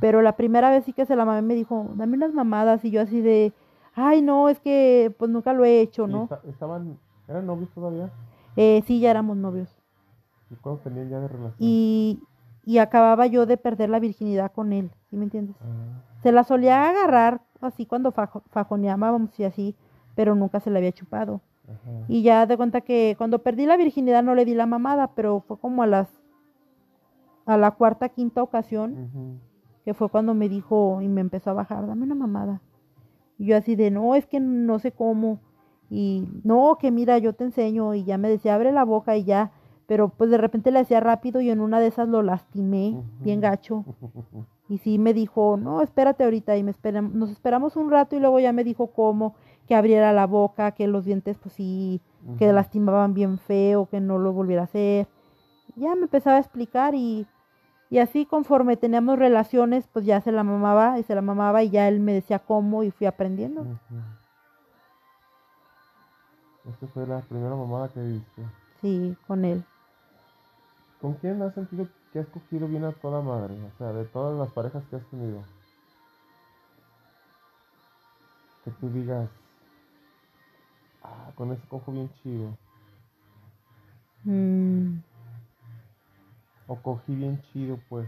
Pero 0.00 0.22
la 0.22 0.36
primera 0.36 0.70
vez 0.70 0.84
sí 0.84 0.92
que 0.92 1.04
se 1.04 1.16
la 1.16 1.24
mamé 1.24 1.42
me 1.42 1.54
dijo, 1.56 1.88
dame 1.96 2.16
unas 2.16 2.32
mamadas 2.32 2.84
y 2.84 2.92
yo 2.92 3.00
así 3.02 3.20
de, 3.22 3.52
ay, 3.92 4.22
no, 4.22 4.48
es 4.48 4.60
que 4.60 5.12
pues 5.18 5.28
nunca 5.32 5.52
lo 5.52 5.64
he 5.64 5.80
hecho, 5.80 6.06
¿Y 6.08 6.12
¿no? 6.12 6.22
esta- 6.22 6.40
¿Estaban, 6.48 6.96
eran 7.26 7.44
novios 7.44 7.70
todavía? 7.70 8.08
Eh, 8.54 8.84
sí, 8.86 9.00
ya 9.00 9.10
éramos 9.10 9.36
novios. 9.36 9.79
¿Y 10.50 10.54
cuántos 10.56 10.84
tenían 10.84 11.08
ya 11.08 11.20
de 11.20 11.28
relación? 11.28 11.56
Y, 11.58 12.20
y 12.64 12.78
acababa 12.78 13.26
yo 13.26 13.46
de 13.46 13.56
perder 13.56 13.88
la 13.90 14.00
virginidad 14.00 14.52
con 14.52 14.72
él, 14.72 14.90
¿sí 15.08 15.16
me 15.16 15.24
entiendes? 15.24 15.56
Ah, 15.60 16.02
Se 16.22 16.32
la 16.32 16.44
solía 16.44 16.88
agarrar 16.88 17.40
así 17.60 17.86
cuando 17.86 18.10
fajo- 18.12 18.42
fajoneábamos 18.50 19.38
y 19.38 19.44
así, 19.44 19.74
pero 20.14 20.34
nunca 20.34 20.60
se 20.60 20.70
la 20.70 20.78
había 20.78 20.92
chupado. 20.92 21.40
ajá. 21.66 22.04
Y 22.08 22.22
ya 22.22 22.46
de 22.46 22.56
cuenta 22.56 22.80
que 22.80 23.14
cuando 23.16 23.38
perdí 23.40 23.66
la 23.66 23.76
virginidad 23.76 24.22
no 24.22 24.34
le 24.34 24.44
di 24.44 24.54
la 24.54 24.66
mamada, 24.66 25.08
pero 25.14 25.40
fue 25.46 25.58
como 25.58 25.82
a 25.82 25.86
las 25.86 26.08
a 27.46 27.56
la 27.56 27.70
cuarta, 27.72 28.08
quinta 28.10 28.42
ocasión, 28.42 29.40
que 29.84 29.94
fue 29.94 30.08
cuando 30.08 30.34
me 30.34 30.48
dijo 30.48 31.00
y 31.02 31.08
me 31.08 31.20
empezó 31.20 31.50
a 31.50 31.54
bajar, 31.54 31.86
dame 31.86 32.04
una 32.04 32.14
mamada. 32.14 32.60
Y 33.38 33.46
yo 33.46 33.56
así 33.56 33.74
de, 33.76 33.90
no, 33.90 34.14
es 34.14 34.26
que 34.26 34.38
no 34.40 34.78
sé 34.78 34.92
cómo. 34.92 35.40
Y 35.88 36.28
no, 36.44 36.76
que 36.78 36.90
mira, 36.90 37.18
yo 37.18 37.32
te 37.32 37.44
enseño. 37.44 37.94
Y 37.94 38.04
ya 38.04 38.18
me 38.18 38.28
decía, 38.28 38.54
abre 38.54 38.70
la 38.70 38.84
boca 38.84 39.16
y 39.16 39.24
ya. 39.24 39.50
Pero 39.90 40.08
pues 40.08 40.30
de 40.30 40.38
repente 40.38 40.70
le 40.70 40.78
hacía 40.78 41.00
rápido 41.00 41.40
y 41.40 41.50
en 41.50 41.60
una 41.60 41.80
de 41.80 41.88
esas 41.88 42.08
lo 42.08 42.22
lastimé, 42.22 42.94
bien 43.24 43.40
gacho. 43.40 43.84
Y 44.68 44.78
sí 44.78 44.98
me 45.00 45.12
dijo, 45.14 45.56
no, 45.60 45.82
espérate 45.82 46.22
ahorita. 46.22 46.56
Y 46.56 46.62
me 46.62 46.70
esperam- 46.72 47.10
nos 47.10 47.28
esperamos 47.30 47.74
un 47.74 47.90
rato 47.90 48.14
y 48.14 48.20
luego 48.20 48.38
ya 48.38 48.52
me 48.52 48.62
dijo 48.62 48.92
cómo, 48.92 49.34
que 49.66 49.74
abriera 49.74 50.12
la 50.12 50.28
boca, 50.28 50.70
que 50.70 50.86
los 50.86 51.04
dientes 51.04 51.36
pues 51.42 51.54
sí, 51.56 52.00
que 52.38 52.52
lastimaban 52.52 53.12
bien 53.12 53.38
feo, 53.40 53.86
que 53.90 53.98
no 54.00 54.18
lo 54.18 54.32
volviera 54.32 54.62
a 54.62 54.66
hacer. 54.66 55.08
Ya 55.74 55.96
me 55.96 56.02
empezaba 56.02 56.36
a 56.36 56.40
explicar 56.40 56.94
y, 56.94 57.26
y 57.90 57.98
así 57.98 58.26
conforme 58.26 58.76
teníamos 58.76 59.18
relaciones, 59.18 59.88
pues 59.92 60.04
ya 60.04 60.20
se 60.20 60.30
la 60.30 60.44
mamaba 60.44 61.00
y 61.00 61.02
se 61.02 61.16
la 61.16 61.22
mamaba 61.22 61.64
y 61.64 61.70
ya 61.70 61.88
él 61.88 61.98
me 61.98 62.12
decía 62.12 62.38
cómo 62.38 62.84
y 62.84 62.92
fui 62.92 63.08
aprendiendo. 63.08 63.66
Esta 66.68 66.86
fue 66.94 67.08
la 67.08 67.18
primera 67.22 67.56
mamada 67.56 67.88
que 67.88 68.00
diste. 68.00 68.42
Sí, 68.80 69.16
con 69.26 69.44
él. 69.44 69.64
¿Con 71.00 71.14
quién 71.14 71.40
has 71.42 71.54
sentido 71.54 71.86
que 72.12 72.18
has 72.18 72.26
cogido 72.28 72.68
bien 72.68 72.84
a 72.84 72.92
toda 72.92 73.22
madre? 73.22 73.54
O 73.62 73.78
sea, 73.78 73.92
de 73.92 74.04
todas 74.04 74.38
las 74.38 74.50
parejas 74.52 74.82
que 74.90 74.96
has 74.96 75.04
tenido. 75.06 75.42
Que 78.64 78.70
tú 78.72 78.90
digas, 78.90 79.28
ah, 81.02 81.30
con 81.34 81.52
ese 81.52 81.66
cojo 81.68 81.90
bien 81.92 82.10
chido. 82.22 82.50
Mm, 84.24 84.98
O 86.66 86.76
cogí 86.76 87.14
bien 87.14 87.40
chido, 87.52 87.78
pues. 87.88 88.06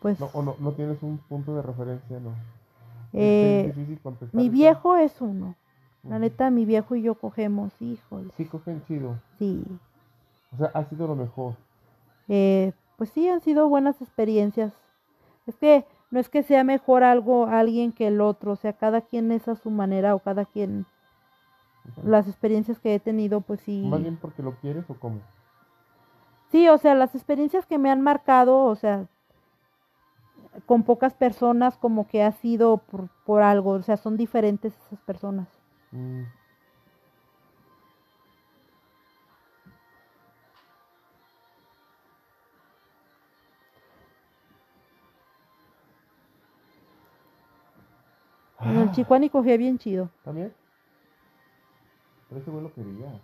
pues 0.00 0.18
No, 0.18 0.30
o 0.32 0.42
no, 0.42 0.56
no 0.58 0.72
tienes 0.72 1.02
un 1.02 1.18
punto 1.18 1.54
de 1.54 1.62
referencia, 1.62 2.18
no. 2.18 2.32
eh, 3.12 3.66
es 3.68 3.76
difícil 3.76 4.00
contestar. 4.00 4.34
mi 4.40 4.46
eso. 4.46 4.52
viejo 4.52 4.96
es 4.96 5.20
uno. 5.20 5.54
La 6.08 6.18
neta, 6.18 6.50
mi 6.50 6.64
viejo 6.66 6.96
y 6.96 7.02
yo 7.02 7.14
cogemos, 7.14 7.72
híjole. 7.80 8.30
Sí, 8.36 8.44
cogen 8.46 8.82
chido. 8.86 9.16
Sí. 9.38 9.64
O 10.54 10.58
sea, 10.58 10.70
ha 10.74 10.84
sido 10.84 11.06
lo 11.06 11.16
mejor. 11.16 11.54
Eh, 12.28 12.72
pues 12.96 13.10
sí, 13.10 13.28
han 13.28 13.40
sido 13.40 13.68
buenas 13.68 14.00
experiencias. 14.00 14.72
Es 15.46 15.56
que 15.56 15.84
no 16.10 16.20
es 16.20 16.28
que 16.28 16.42
sea 16.42 16.64
mejor 16.64 17.02
algo 17.02 17.46
alguien 17.46 17.92
que 17.92 18.06
el 18.06 18.20
otro, 18.20 18.52
o 18.52 18.56
sea, 18.56 18.72
cada 18.72 19.00
quien 19.00 19.32
es 19.32 19.48
a 19.48 19.56
su 19.56 19.70
manera 19.70 20.14
o 20.14 20.20
cada 20.20 20.44
quien 20.44 20.86
las 22.02 22.28
experiencias 22.28 22.78
que 22.78 22.94
he 22.94 23.00
tenido, 23.00 23.40
pues 23.40 23.60
sí. 23.60 23.82
Más 23.84 24.00
bien 24.00 24.16
porque 24.16 24.42
lo 24.42 24.54
quieres 24.60 24.88
o 24.88 24.94
cómo. 24.94 25.20
Sí, 26.50 26.68
o 26.68 26.78
sea, 26.78 26.94
las 26.94 27.14
experiencias 27.14 27.66
que 27.66 27.78
me 27.78 27.90
han 27.90 28.00
marcado, 28.00 28.64
o 28.64 28.76
sea, 28.76 29.06
con 30.66 30.84
pocas 30.84 31.14
personas 31.14 31.76
como 31.76 32.06
que 32.06 32.22
ha 32.22 32.32
sido 32.32 32.78
por, 32.78 33.08
por 33.26 33.42
algo, 33.42 33.70
o 33.70 33.82
sea, 33.82 33.96
son 33.96 34.16
diferentes 34.16 34.72
esas 34.86 35.00
personas. 35.00 35.48
Mm. 35.90 36.22
En 48.64 48.76
el 48.78 48.88
Ah, 48.88 48.92
Chicuani 48.92 49.28
cogía 49.30 49.56
bien 49.56 49.78
chido. 49.78 50.10
¿También? 50.24 50.52
Pero 52.28 52.40
ese 52.40 52.50
güey 52.50 52.62
lo 52.62 52.72
quería. 52.72 53.20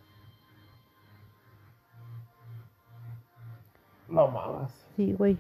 Lo 4.09 4.29
mamas. 4.29 4.73
Sí, 4.97 5.13
güey. 5.13 5.39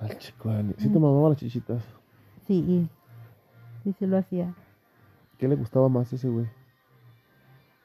Al 0.00 0.18
chico, 0.18 0.50
sí 0.76 0.88
te 0.90 0.98
mamaba 0.98 1.30
las 1.30 1.38
chichitas. 1.38 1.82
Sí, 2.46 2.88
sí, 3.82 3.92
sí 3.98 4.06
lo 4.06 4.18
hacía. 4.18 4.52
¿Qué 5.38 5.48
le 5.48 5.54
gustaba 5.54 5.88
más 5.88 6.12
a 6.12 6.16
ese 6.16 6.28
güey? 6.28 6.46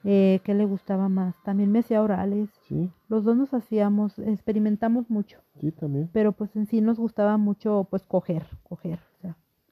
Eh, 0.04 0.42
¿Qué 0.44 0.54
le 0.54 0.66
gustaba 0.66 1.08
más? 1.10 1.36
También 1.44 1.72
me 1.72 1.80
hacía 1.80 2.02
orales. 2.02 2.50
Sí, 2.68 2.92
Los 3.08 3.24
dos 3.24 3.38
nos 3.38 3.54
hacíamos, 3.54 4.18
experimentamos 4.20 5.10
mucho, 5.10 5.40
sí, 5.60 5.72
también. 5.72 6.10
pero 6.14 6.32
pues 6.32 6.56
en 6.56 6.66
sí 6.68 6.82
nos 6.82 6.98
gustaba 6.98 7.38
mucho 7.38 7.88
pues 7.90 8.04
coger, 8.04 8.46
coger, 8.64 9.00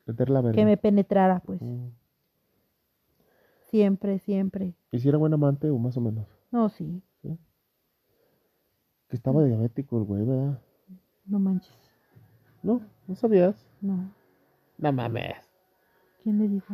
Meter 0.07 0.29
la 0.29 0.41
verga. 0.41 0.55
que 0.55 0.65
me 0.65 0.77
penetrara 0.77 1.39
pues, 1.45 1.61
Mm. 1.61 1.89
siempre, 3.69 4.19
siempre. 4.19 4.73
¿Y 4.91 4.99
si 4.99 5.09
era 5.09 5.17
buen 5.17 5.33
amante 5.33 5.69
o 5.69 5.77
más 5.77 5.97
o 5.97 6.01
menos? 6.01 6.25
No, 6.51 6.69
sí, 6.69 7.01
Que 9.09 9.15
estaba 9.15 9.43
diabético 9.43 9.97
el 9.99 10.03
güey, 10.03 10.25
¿verdad? 10.25 10.59
no 11.25 11.39
manches, 11.39 11.73
No, 12.63 12.81
no 13.07 13.15
sabías. 13.15 13.55
no. 13.81 14.11
No 14.77 14.91
mames. 14.93 15.35
¿Quién 16.23 16.37
le 16.39 16.47
dijo? 16.47 16.73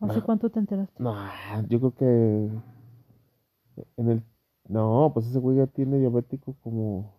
¿Hace 0.00 0.18
No. 0.20 0.24
cuánto 0.24 0.50
te 0.50 0.58
enteraste? 0.58 1.02
No, 1.02 1.14
yo 1.68 1.78
creo 1.78 1.94
que 1.94 2.50
en 3.96 4.08
el 4.10 4.22
no, 4.68 5.10
pues 5.14 5.26
ese 5.26 5.38
güey 5.38 5.56
ya 5.58 5.66
tiene 5.66 5.98
diabético 5.98 6.54
como 6.62 7.14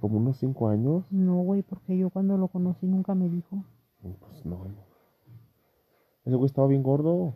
como 0.00 0.18
unos 0.18 0.38
cinco 0.38 0.68
años. 0.68 1.04
No, 1.10 1.40
güey, 1.42 1.62
porque 1.62 1.96
yo 1.96 2.10
cuando 2.10 2.36
lo 2.36 2.48
conocí 2.48 2.86
nunca 2.86 3.14
me 3.14 3.28
dijo. 3.28 3.64
Pues 4.02 4.44
no. 4.44 4.66
Ese 6.24 6.36
güey 6.36 6.46
estaba 6.46 6.66
bien 6.68 6.82
gordo 6.82 7.34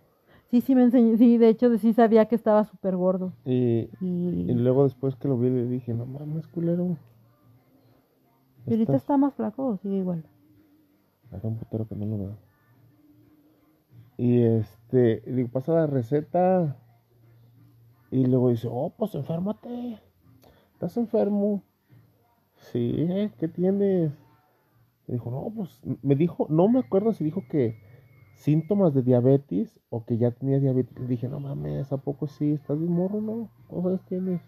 Sí, 0.51 0.61
sí 0.61 0.75
me 0.75 0.83
enseñó, 0.83 1.17
sí, 1.17 1.39
de 1.39 1.49
hecho 1.49 1.77
sí 1.79 1.93
sabía 1.93 2.27
que 2.27 2.35
estaba 2.35 2.65
súper 2.65 2.97
gordo. 2.97 3.33
y, 3.45 3.89
y 4.01 4.51
Y, 4.51 4.55
luego 4.55 4.83
después 4.83 5.15
que 5.15 5.29
lo 5.29 5.39
vi 5.39 5.49
le 5.49 5.65
dije, 5.67 5.95
no 5.95 6.07
mames, 6.07 6.49
culero. 6.49 6.97
y 8.67 8.73
ahorita 8.73 8.97
está 8.97 9.17
más 9.17 9.33
flaco 9.35 9.65
o 9.67 9.77
sigue 9.77 9.99
igual. 9.99 10.25
Hace 11.31 11.47
un 11.47 11.57
putero 11.57 11.87
que 11.87 11.95
no 11.95 12.05
lo 12.07 12.19
veo. 12.19 12.37
Y 14.17 14.43
este, 14.43 15.23
digo, 15.25 15.49
pasa 15.51 15.73
la 15.73 15.87
receta. 15.87 16.77
Y 18.11 18.27
luego 18.27 18.51
dice, 18.51 18.67
oh, 18.71 18.91
pues 18.99 19.15
enférmate. 19.15 20.01
¿Estás 20.73 20.97
enfermo? 20.97 21.63
Sí, 22.61 22.95
¿eh? 22.99 23.31
¿qué 23.39 23.49
tienes? 23.49 24.13
Me 25.07 25.15
dijo, 25.15 25.31
no, 25.31 25.53
pues, 25.55 25.81
me 26.03 26.15
dijo, 26.15 26.47
no 26.51 26.69
me 26.69 26.79
acuerdo 26.81 27.13
si 27.13 27.25
dijo 27.25 27.45
que 27.49 27.77
síntomas 28.35 28.95
de 28.95 29.03
diabetes 29.03 29.81
o 29.91 30.05
que 30.05 30.19
ya 30.19 30.31
tenía 30.31 30.61
diabetes. 30.61 30.97
Le 30.99 31.07
dije, 31.07 31.29
no 31.29 31.41
mames, 31.41 31.93
¿a 31.93 31.97
poco 31.97 32.27
sí? 32.27 32.53
¿Estás 32.53 32.79
bien 32.79 32.93
morro, 32.93 33.21
no? 33.21 33.49
¿Cuántos 33.67 34.05
tienes? 34.07 34.41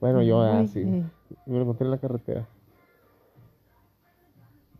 Bueno, 0.00 0.22
yo 0.22 0.40
así. 0.42 0.80
eh, 0.80 1.04
me 1.46 1.56
lo 1.56 1.62
encontré 1.62 1.84
en 1.86 1.90
la 1.92 1.98
carretera. 1.98 2.48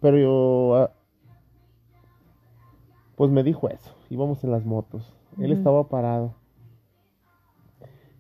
Pero 0.01 0.19
yo, 0.19 0.77
ah, 0.77 0.91
pues 3.17 3.31
me 3.31 3.43
dijo 3.43 3.69
eso. 3.69 3.95
Íbamos 4.11 4.43
en 4.45 4.51
las 4.51 4.65
motos. 4.65 5.15
Él 5.39 5.53
estaba 5.53 5.89
parado. 5.89 6.35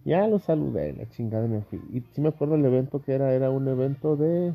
Ya 0.05 0.27
lo 0.29 0.39
saludé, 0.39 0.93
la 0.93 1.09
chingada 1.09 1.47
me 1.47 1.63
fui. 1.63 1.79
Y 1.93 2.01
sí 2.13 2.21
me 2.21 2.29
acuerdo 2.29 2.57
el 2.57 2.65
evento 2.65 3.01
que 3.01 3.15
era, 3.15 3.33
era 3.33 3.51
un 3.51 3.67
evento 3.69 4.17
de... 4.17 4.55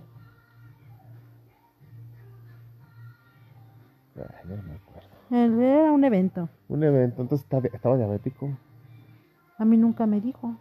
Ay, 4.15 4.49
no 4.49 4.55
me 4.63 4.73
acuerdo. 4.75 5.09
él 5.31 5.61
Era 5.61 5.91
un 5.91 6.03
evento. 6.03 6.49
Un 6.67 6.83
evento, 6.83 7.21
entonces 7.21 7.45
estaba, 7.45 7.65
estaba 7.67 7.97
diabético. 7.97 8.49
A 9.57 9.65
mí 9.65 9.75
nunca 9.75 10.05
me 10.05 10.21
dijo. 10.21 10.55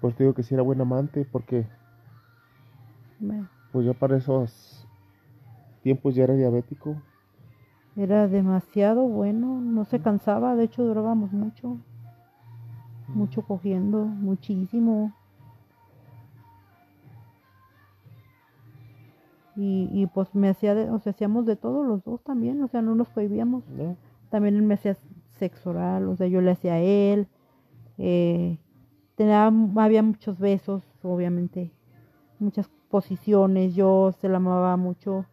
Pues 0.00 0.14
te 0.14 0.22
digo 0.22 0.34
que 0.34 0.42
sí 0.42 0.54
era 0.54 0.62
buen 0.62 0.80
amante, 0.80 1.26
porque 1.30 1.64
Bueno, 3.18 3.48
pues 3.72 3.86
ya 3.86 3.92
para 3.92 4.16
esos 4.16 4.86
tiempos 5.82 6.14
ya 6.14 6.24
era 6.24 6.34
diabético. 6.34 6.96
Era 7.96 8.28
demasiado 8.28 9.02
bueno, 9.08 9.60
no 9.60 9.84
se 9.84 10.00
cansaba, 10.00 10.54
de 10.54 10.64
hecho 10.64 10.84
durábamos 10.84 11.32
mucho, 11.32 11.78
mucho 13.08 13.42
cogiendo, 13.42 14.04
muchísimo. 14.04 15.12
Y, 19.56 19.88
y 19.92 20.06
pues 20.06 20.34
me 20.34 20.50
hacía, 20.50 20.74
de, 20.74 20.90
o 20.90 20.98
sea, 20.98 21.12
hacíamos 21.12 21.46
de 21.46 21.56
todo 21.56 21.82
los 21.82 22.04
dos 22.04 22.20
también, 22.22 22.62
o 22.62 22.68
sea, 22.68 22.82
no 22.82 22.94
nos 22.94 23.08
cohibíamos. 23.08 23.64
¿no? 23.68 23.96
También 24.30 24.56
él 24.56 24.62
me 24.62 24.74
hacía 24.74 24.96
sexo 25.38 25.70
oral, 25.70 26.08
o 26.08 26.16
sea, 26.16 26.26
yo 26.26 26.40
le 26.40 26.50
hacía 26.52 26.74
a 26.74 26.80
él. 26.80 27.26
eh, 27.98 28.58
tenía, 29.16 29.46
había 29.76 30.02
muchos 30.02 30.38
besos, 30.38 30.82
obviamente, 31.02 31.72
muchas 32.38 32.68
posiciones, 32.90 33.74
yo 33.74 34.12
se 34.20 34.28
la 34.28 34.36
amaba 34.38 34.76
mucho. 34.76 35.26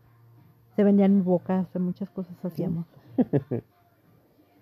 se 0.75 0.83
vendía 0.83 1.05
en 1.05 1.17
mi 1.17 1.21
boca, 1.21 1.61
o 1.61 1.71
sea, 1.71 1.81
muchas 1.81 2.09
cosas 2.09 2.43
hacíamos. 2.45 2.87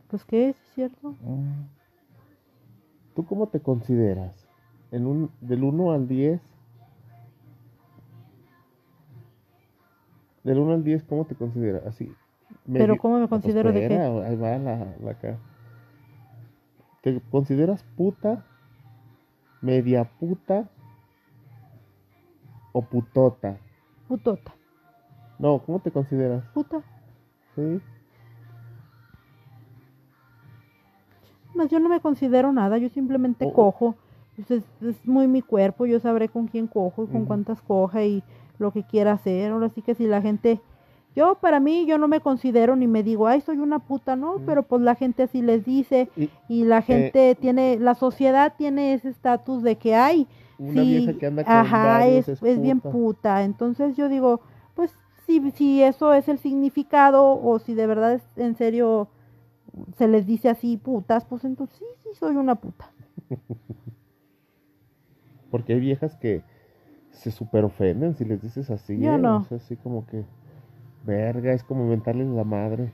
pues 0.09 0.25
qué 0.25 0.49
es 0.49 0.57
cierto. 0.75 1.17
Mm. 1.21 1.80
¿Tú 3.15 3.25
cómo 3.25 3.47
te 3.47 3.59
consideras? 3.59 4.47
En 4.91 5.05
un, 5.05 5.31
del 5.41 5.63
1 5.63 5.91
al 5.91 6.07
10. 6.07 6.41
Del 10.43 10.57
1 10.59 10.73
al 10.73 10.83
10, 10.83 11.03
¿cómo 11.03 11.25
te 11.25 11.35
consideras? 11.35 11.85
Así. 11.85 12.13
Pero 12.65 12.87
medio- 12.87 12.97
¿cómo 12.97 13.19
me 13.19 13.27
pues 13.27 13.41
considero 13.41 13.71
de 13.71 13.87
qué? 13.87 13.95
Ahí 13.97 14.35
va 14.35 14.57
la, 14.57 14.95
la 15.01 15.11
acá. 15.11 15.37
¿Te 17.01 17.19
consideras 17.31 17.83
puta? 17.95 18.43
¿Media 19.61 20.03
puta? 20.19 20.69
¿O 22.73 22.81
putota? 22.81 23.57
Putota. 24.07 24.53
No, 25.39 25.59
¿cómo 25.63 25.79
te 25.79 25.91
consideras? 25.91 26.43
Puta. 26.53 26.81
¿Sí? 27.55 27.81
Más 31.53 31.69
yo 31.69 31.79
no 31.79 31.89
me 31.89 31.99
considero 31.99 32.51
nada, 32.51 32.77
yo 32.77 32.89
simplemente 32.89 33.45
Oh. 33.45 33.53
cojo. 33.53 33.95
Pues 34.35 34.51
es, 34.51 34.63
es 34.81 35.05
muy 35.05 35.27
mi 35.27 35.41
cuerpo, 35.41 35.85
yo 35.85 35.99
sabré 35.99 36.29
con 36.29 36.47
quién 36.47 36.67
cojo 36.67 37.03
y 37.03 37.07
con 37.07 37.25
cuántas 37.25 37.61
coja 37.61 38.03
y 38.03 38.23
lo 38.59 38.71
que 38.71 38.83
quiera 38.83 39.13
hacer. 39.13 39.51
Ahora 39.51 39.69
sí 39.69 39.81
que 39.81 39.93
si 39.93 40.07
la 40.07 40.21
gente, 40.21 40.61
yo 41.15 41.35
para 41.35 41.59
mí, 41.59 41.85
yo 41.85 41.97
no 41.97 42.07
me 42.07 42.21
considero 42.21 42.75
ni 42.75 42.87
me 42.87 43.03
digo, 43.03 43.27
ay, 43.27 43.41
soy 43.41 43.57
una 43.57 43.79
puta, 43.79 44.15
no, 44.15 44.35
pero 44.45 44.63
pues 44.63 44.81
la 44.81 44.95
gente 44.95 45.23
así 45.23 45.41
les 45.41 45.65
dice 45.65 46.09
Y 46.15 46.29
y 46.47 46.63
la 46.63 46.81
gente 46.81 47.35
tiene, 47.35 47.77
la 47.79 47.93
sociedad 47.95 48.53
tiene 48.57 48.93
ese 48.93 49.09
estatus 49.09 49.61
de 49.63 49.75
que 49.75 49.95
hay, 49.95 50.27
una 50.57 50.83
sí, 50.83 50.97
vieja 50.97 51.13
que 51.19 51.25
anda 51.27 51.43
con 51.43 51.53
ajá, 51.53 51.83
varios 51.99 52.27
es, 52.29 52.41
es 52.41 52.61
bien 52.61 52.79
puta. 52.79 52.91
puta. 52.91 53.43
Entonces 53.43 53.97
yo 53.97 54.07
digo, 54.09 54.39
pues 54.75 54.93
si, 55.25 55.51
si 55.51 55.83
eso 55.83 56.13
es 56.13 56.29
el 56.29 56.37
significado 56.39 57.39
o 57.43 57.59
si 57.59 57.73
de 57.73 57.87
verdad 57.87 58.13
es 58.13 58.23
en 58.37 58.55
serio 58.55 59.07
se 59.97 60.07
les 60.07 60.25
dice 60.25 60.49
así 60.49 60.77
putas, 60.77 61.25
pues 61.25 61.45
entonces 61.45 61.77
sí, 61.77 61.85
sí 62.03 62.09
soy 62.17 62.35
una 62.35 62.55
puta. 62.55 62.91
Porque 65.51 65.73
hay 65.73 65.79
viejas 65.79 66.15
que 66.15 66.43
se 67.11 67.31
super 67.31 67.65
ofenden 67.65 68.15
si 68.15 68.25
les 68.25 68.41
dices 68.41 68.69
así. 68.69 68.99
Yo 68.99 69.15
¿eh? 69.15 69.17
no. 69.17 69.37
O 69.37 69.43
sea, 69.43 69.57
así 69.57 69.75
como 69.75 70.05
que, 70.05 70.25
verga, 71.05 71.53
es 71.53 71.63
como 71.63 71.85
mentarles 71.85 72.27
la 72.27 72.43
madre. 72.43 72.93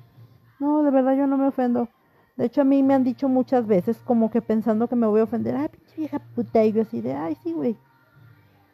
No, 0.59 0.83
de 0.83 0.91
verdad 0.91 1.15
yo 1.15 1.27
no 1.27 1.37
me 1.37 1.47
ofendo. 1.47 1.87
De 2.35 2.45
hecho 2.45 2.61
a 2.61 2.65
mí 2.65 2.83
me 2.83 2.93
han 2.93 3.03
dicho 3.03 3.29
muchas 3.29 3.65
veces 3.65 3.97
como 3.99 4.29
que 4.29 4.41
pensando 4.41 4.87
que 4.87 4.95
me 4.95 5.07
voy 5.07 5.21
a 5.21 5.23
ofender, 5.23 5.55
ay, 5.55 5.69
pinche 5.69 5.95
vieja 5.97 6.19
puta, 6.19 6.63
y 6.63 6.71
yo 6.71 6.83
así 6.83 7.01
de, 7.01 7.13
ay, 7.13 7.35
sí, 7.43 7.53
güey. 7.53 7.77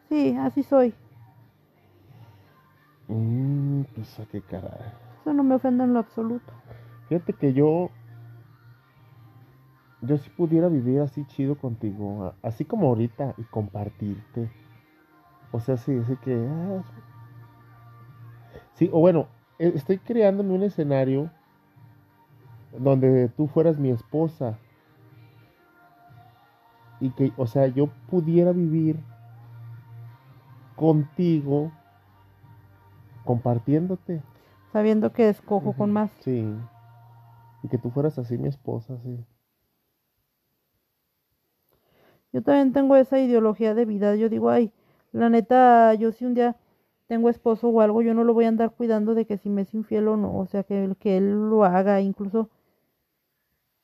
Sí, 0.10 0.36
así 0.38 0.63
soy. 0.63 0.93
Mm, 3.07 3.83
pues 3.95 4.19
a 4.19 4.25
qué 4.25 4.41
caray. 4.41 4.91
Eso 5.22 5.33
no 5.33 5.43
me 5.43 5.55
ofende 5.55 5.83
en 5.83 5.93
lo 5.93 6.00
absoluto. 6.00 6.51
Fíjate 7.13 7.34
que 7.34 7.53
yo, 7.53 7.91
yo 10.01 10.17
si 10.17 10.32
pudiera 10.32 10.67
vivir 10.67 11.00
así 11.00 11.24
chido 11.27 11.55
contigo, 11.55 12.34
así 12.41 12.65
como 12.65 12.88
ahorita, 12.88 13.36
y 13.38 13.43
compartirte. 13.43 14.50
O 15.51 15.60
sea, 15.60 15.77
sí, 15.77 15.96
así 15.96 16.15
que... 16.15 16.34
ah, 16.50 16.82
sí, 18.74 18.89
o 18.91 19.00
bueno, 19.00 19.27
e- 19.60 19.74
estoy 19.75 20.00
creándome 20.00 20.55
un 20.55 20.63
escenario 20.63 21.29
donde 22.79 23.29
tú 23.29 23.46
fueras 23.46 23.77
mi 23.77 23.91
esposa. 23.91 24.58
Y 27.00 27.12
que, 27.12 27.32
o 27.38 27.46
sea, 27.46 27.67
yo 27.67 27.89
pudiera 28.10 28.53
vivir 28.53 28.98
contigo 30.75 31.72
compartiéndote. 33.24 34.24
Sabiendo 34.72 35.13
que 35.13 35.29
escojo 35.29 35.74
con 35.74 35.93
más. 35.93 36.10
Sí. 36.22 36.43
Y 37.63 37.67
que 37.67 37.79
tú 37.79 37.89
fueras 37.89 38.20
así 38.20 38.38
mi 38.38 38.48
esposa, 38.48 38.96
sí. 39.00 39.25
Yo 42.33 42.42
también 42.42 42.74
tengo 42.74 42.96
esa 42.96 43.20
ideología 43.20 43.74
de 43.74 43.85
vida. 43.85 44.16
Yo 44.16 44.27
digo, 44.29 44.50
ay, 44.50 44.72
la 45.14 45.29
neta, 45.29 45.94
yo 45.94 46.11
si 46.11 46.25
un 46.25 46.33
día 46.33 46.55
tengo 47.07 47.29
esposo 47.29 47.70
o 47.70 47.81
algo, 47.81 48.01
yo 48.01 48.14
no 48.14 48.24
lo 48.24 48.33
voy 48.33 48.46
a 48.46 48.50
andar 48.50 48.72
cuidando 48.72 49.14
de 49.16 49.25
que 49.25 49.38
si 49.38 49.50
me 49.50 49.61
es 49.61 49.74
infiel 49.74 50.07
o 50.07 50.18
no. 50.18 50.38
O 50.38 50.46
sea, 50.48 50.64
que, 50.64 50.94
que 51.00 51.18
él 51.18 51.50
lo 51.50 51.64
haga. 51.64 52.01
Incluso 52.01 52.50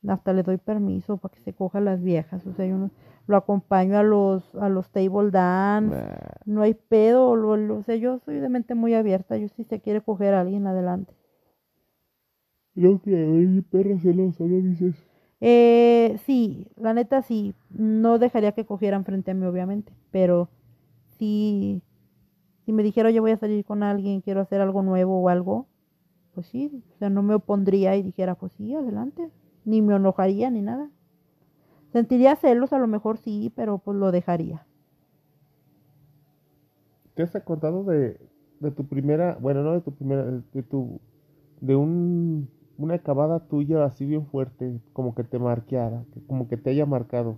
hasta 0.07 0.33
le 0.33 0.43
doy 0.43 0.57
permiso 0.57 1.17
para 1.17 1.33
que 1.35 1.41
se 1.41 1.53
coja 1.53 1.79
las 1.81 2.01
viejas. 2.01 2.45
O 2.47 2.53
sea, 2.53 2.65
yo 2.65 2.77
no- 2.77 2.91
lo 3.27 3.37
acompaño 3.37 3.97
a 3.97 4.03
los, 4.03 4.55
a 4.55 4.67
los 4.69 4.89
table 4.89 5.29
dance. 5.31 5.95
Nah. 5.95 6.15
No 6.45 6.61
hay 6.63 6.73
pedo. 6.73 7.35
lo- 7.35 7.57
lo- 7.57 7.77
o 7.77 7.83
sea, 7.83 7.95
yo 7.95 8.19
soy 8.19 8.39
de 8.39 8.49
mente 8.49 8.75
muy 8.75 8.93
abierta. 8.93 9.37
Yo 9.37 9.47
si 9.49 9.63
se 9.63 9.79
quiere 9.81 10.01
coger 10.01 10.33
a 10.33 10.41
alguien 10.41 10.67
adelante. 10.67 11.13
No 12.75 12.99
creo, 12.99 13.35
ay, 13.35 13.61
perra 13.61 13.99
celosa, 13.99 14.43
¿no 14.43 14.61
dices? 14.61 14.95
Eh, 15.41 16.17
sí, 16.25 16.67
la 16.75 16.93
neta 16.93 17.21
sí, 17.21 17.53
no 17.69 18.19
dejaría 18.19 18.51
que 18.51 18.65
cogieran 18.65 19.05
frente 19.05 19.31
a 19.31 19.33
mí, 19.33 19.45
obviamente, 19.45 19.93
pero 20.11 20.49
si, 21.17 21.81
si 22.65 22.73
me 22.73 22.83
dijera, 22.83 23.09
yo 23.11 23.21
voy 23.21 23.31
a 23.31 23.37
salir 23.37 23.63
con 23.65 23.83
alguien, 23.83 24.21
quiero 24.21 24.41
hacer 24.41 24.61
algo 24.61 24.83
nuevo 24.83 25.21
o 25.21 25.29
algo, 25.29 25.67
pues 26.33 26.47
sí, 26.47 26.83
o 26.95 26.97
sea, 26.97 27.09
no 27.09 27.23
me 27.23 27.35
opondría 27.35 27.95
y 27.95 28.03
dijera, 28.03 28.35
pues 28.35 28.51
sí, 28.53 28.73
adelante, 28.73 29.29
ni 29.65 29.81
me 29.81 29.95
enojaría 29.95 30.49
ni 30.49 30.61
nada. 30.61 30.89
Sentiría 31.91 32.35
celos, 32.35 32.71
a 32.71 32.77
lo 32.77 32.87
mejor 32.87 33.17
sí, 33.17 33.51
pero 33.55 33.79
pues 33.79 33.97
lo 33.97 34.11
dejaría. 34.11 34.65
¿Te 37.15 37.23
has 37.23 37.35
acordado 37.35 37.83
de, 37.83 38.19
de 38.59 38.71
tu 38.71 38.85
primera, 38.85 39.37
bueno, 39.41 39.63
no 39.63 39.73
de 39.73 39.81
tu 39.81 39.93
primera, 39.93 40.23
de 40.25 40.63
tu, 40.63 40.99
de 41.61 41.75
un, 41.75 42.49
una 42.79 42.95
acabada 42.95 43.39
tuya 43.47 43.83
así 43.83 44.05
bien 44.05 44.25
fuerte, 44.25 44.79
como 44.93 45.13
que 45.13 45.23
te 45.23 45.37
marqueara, 45.37 46.05
que 46.13 46.21
como 46.25 46.47
que 46.47 46.57
te 46.57 46.69
haya 46.71 46.85
marcado? 46.85 47.37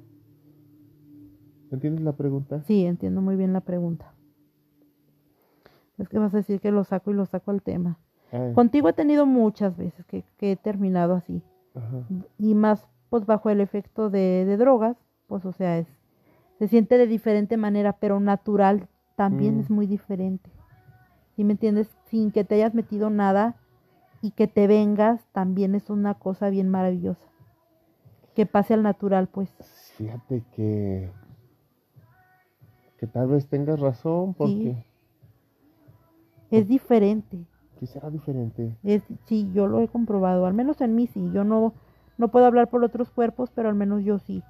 ¿Entiendes 1.71 2.03
la 2.03 2.13
pregunta? 2.13 2.61
Sí, 2.67 2.85
entiendo 2.85 3.21
muy 3.21 3.35
bien 3.35 3.53
la 3.53 3.61
pregunta. 3.61 4.13
Es 5.97 6.09
que 6.09 6.19
vas 6.19 6.33
a 6.33 6.37
decir 6.37 6.59
que 6.59 6.71
lo 6.71 6.83
saco 6.83 7.11
y 7.11 7.13
lo 7.13 7.25
saco 7.25 7.51
al 7.51 7.61
tema. 7.61 7.97
Contigo 8.55 8.87
he 8.89 8.93
tenido 8.93 9.25
muchas 9.25 9.75
veces 9.77 10.05
que, 10.05 10.23
que 10.37 10.53
he 10.53 10.55
terminado 10.55 11.15
así. 11.15 11.41
ajá. 11.75 12.03
y 12.37 12.55
más 12.55 12.87
pues 13.09 13.25
bajo 13.25 13.49
el 13.49 13.59
efecto 13.59 14.09
de, 14.09 14.45
de 14.45 14.55
drogas, 14.57 14.95
pues 15.27 15.45
o 15.45 15.51
sea, 15.51 15.77
es 15.79 15.87
se 16.59 16.67
siente 16.69 16.97
de 16.97 17.07
diferente 17.07 17.57
manera, 17.57 17.93
pero 17.99 18.19
natural 18.19 18.87
también 19.15 19.57
Mm. 19.57 19.59
es 19.61 19.69
muy 19.69 19.87
diferente. 19.87 20.49
¿Sí 21.35 21.43
me 21.43 21.53
entiendes? 21.53 21.89
Sin 22.05 22.31
que 22.31 22.43
te 22.43 22.55
hayas 22.55 22.73
metido 22.73 23.09
nada 23.09 23.55
y 24.21 24.31
que 24.31 24.47
te 24.47 24.67
vengas, 24.67 25.25
también 25.31 25.75
es 25.75 25.89
una 25.89 26.13
cosa 26.15 26.49
bien 26.49 26.69
maravillosa. 26.69 27.25
Que 28.35 28.45
pase 28.45 28.73
al 28.73 28.83
natural, 28.83 29.27
pues. 29.27 29.49
Fíjate 29.97 30.43
que, 30.55 31.11
que 32.97 33.07
tal 33.07 33.27
vez 33.27 33.47
tengas 33.47 33.79
razón, 33.79 34.33
porque 34.33 34.85
Es 36.49 36.67
diferente. 36.67 37.45
sí 37.79 37.87
será 37.87 38.09
diferente. 38.09 38.77
Es, 38.83 39.03
sí, 39.25 39.49
yo 39.53 39.67
lo 39.67 39.81
he 39.81 39.87
comprobado, 39.87 40.45
al 40.45 40.53
menos 40.53 40.81
en 40.81 40.95
mí 40.95 41.07
sí. 41.07 41.31
Yo 41.33 41.43
no, 41.43 41.73
no 42.17 42.29
puedo 42.29 42.45
hablar 42.45 42.69
por 42.69 42.83
otros 42.83 43.09
cuerpos, 43.09 43.51
pero 43.53 43.69
al 43.69 43.75
menos 43.75 44.03
yo 44.03 44.19
sí. 44.19 44.43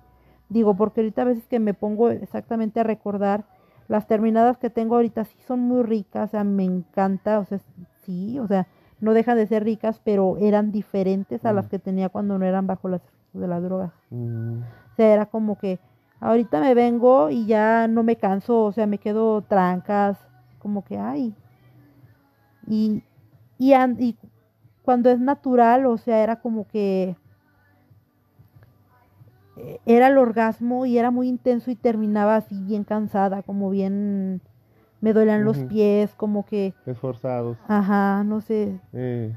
Digo, 0.50 0.76
porque 0.76 1.02
ahorita 1.02 1.22
a 1.22 1.26
veces 1.26 1.48
que 1.48 1.60
me 1.60 1.74
pongo 1.74 2.10
exactamente 2.10 2.82
a 2.82 2.84
recordar, 2.84 3.46
las 3.88 4.08
terminadas 4.08 4.58
que 4.58 4.70
tengo 4.70 4.96
ahorita 4.96 5.26
sí 5.26 5.38
son 5.48 5.62
muy 5.62 5.84
ricas, 5.84 6.30
o 6.30 6.32
sea, 6.32 6.44
me 6.44 6.66
encanta, 6.66 7.40
o 7.40 7.46
sea, 7.46 7.60
sí, 8.04 8.38
o 8.40 8.48
sea, 8.48 8.68
no 9.02 9.14
dejan 9.14 9.38
de 9.38 9.48
ser 9.48 9.64
ricas, 9.64 10.00
pero 10.04 10.38
eran 10.38 10.72
diferentes 10.72 11.46
a 11.46 11.52
las 11.54 11.66
Mm. 11.66 11.70
que 11.70 11.80
tenía 11.80 12.10
cuando 12.10 12.38
no 12.38 12.46
eran 12.46 12.68
bajo 12.68 12.88
las 12.88 13.02
de 13.34 13.48
las 13.48 13.62
drogas. 13.64 13.92
Mm, 14.10 14.60
O 14.62 14.96
sea, 14.96 15.14
era 15.14 15.26
como 15.26 15.58
que 15.58 15.80
ahorita 16.20 16.60
me 16.62 16.74
vengo 16.74 17.30
y 17.30 17.46
ya 17.46 17.88
no 17.88 18.04
me 18.04 18.16
canso, 18.18 18.64
o 18.66 18.72
sea, 18.72 18.86
me 18.88 18.98
quedo 19.00 19.42
trancas, 19.42 20.18
como 20.60 20.84
que, 20.84 20.98
ay. 20.98 21.34
Y, 22.68 23.02
y, 23.58 23.74
y 23.74 24.18
cuando 24.84 25.10
es 25.10 25.20
natural, 25.20 25.86
o 25.86 25.98
sea, 25.98 26.22
era 26.24 26.36
como 26.38 26.68
que 26.68 27.16
eh, 29.58 29.80
era 29.86 30.08
el 30.08 30.18
orgasmo 30.18 30.86
y 30.86 30.98
era 30.98 31.12
muy 31.12 31.28
intenso 31.28 31.72
y 31.72 31.76
terminaba 31.76 32.36
así 32.36 32.62
bien 32.64 32.84
cansada, 32.84 33.44
como 33.44 33.70
bien 33.70 34.42
me 35.02 35.14
dolían 35.14 35.44
los 35.44 35.58
pies, 35.58 36.14
como 36.16 36.46
que, 36.46 36.74
esforzados. 36.86 37.58
ajá, 37.68 38.24
no 38.24 38.40
sé, 38.42 38.80
Eh, 38.94 39.36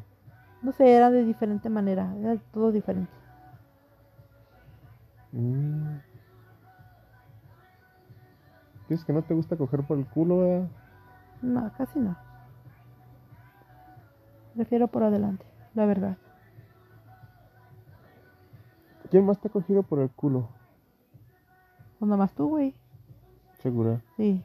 no 0.63 0.73
sé, 0.73 0.93
era 0.93 1.11
de 1.11 1.25
diferente 1.25 1.69
manera, 1.71 2.15
era 2.21 2.37
todo 2.53 2.71
diferente. 2.73 3.11
mm. 5.33 5.97
Dices 8.89 9.05
que 9.07 9.13
no 9.15 9.23
te 9.23 9.33
gusta 9.35 9.57
coger 9.57 9.83
por 9.83 9.99
el 9.99 10.07
culo, 10.07 10.39
¿verdad? 10.39 10.69
No, 11.43 11.71
casi 11.79 11.99
no. 11.99 12.15
Prefiero 14.55 14.89
por 14.89 15.03
adelante, 15.03 15.45
la 15.75 15.87
verdad. 15.87 16.17
¿Quién 19.11 19.25
más 19.25 19.39
te 19.41 19.49
ha 19.49 19.51
cogido 19.51 19.83
por 19.83 20.01
el 20.01 20.11
culo? 20.11 20.49
Pues 21.99 22.09
nada 22.09 22.19
más 22.19 22.33
tú, 22.35 22.49
güey. 22.49 22.75
Segura. 23.63 24.01
Sí. 24.17 24.43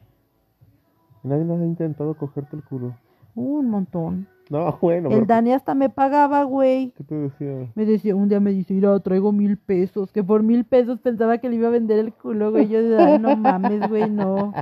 ¿Y 1.22 1.28
nadie 1.28 1.44
más 1.44 1.60
ha 1.60 1.64
intentado 1.64 2.14
cogerte 2.14 2.56
el 2.56 2.62
culo? 2.64 2.94
Un 3.34 3.68
montón. 3.70 4.26
No, 4.48 4.76
bueno. 4.80 5.08
El 5.08 5.14
pero 5.14 5.26
Dani 5.26 5.52
hasta 5.52 5.74
me 5.74 5.88
pagaba, 5.88 6.42
güey. 6.42 6.90
¿Qué 6.96 7.04
te 7.04 7.14
decía? 7.14 7.70
Me 7.74 7.84
decía, 7.84 8.16
un 8.16 8.28
día 8.28 8.40
me 8.40 8.50
dice, 8.50 8.74
mira, 8.74 8.98
traigo 8.98 9.30
mil 9.30 9.56
pesos. 9.56 10.10
Que 10.10 10.24
por 10.24 10.42
mil 10.42 10.64
pesos 10.64 10.98
pensaba 10.98 11.38
que 11.38 11.48
le 11.48 11.56
iba 11.56 11.68
a 11.68 11.70
vender 11.70 12.00
el 12.00 12.12
culo, 12.12 12.50
güey. 12.50 12.68
Yo 12.68 12.82
decía, 12.82 13.06
ay, 13.06 13.18
no 13.20 13.36
mames, 13.36 13.88
güey, 13.88 14.10
no. 14.10 14.52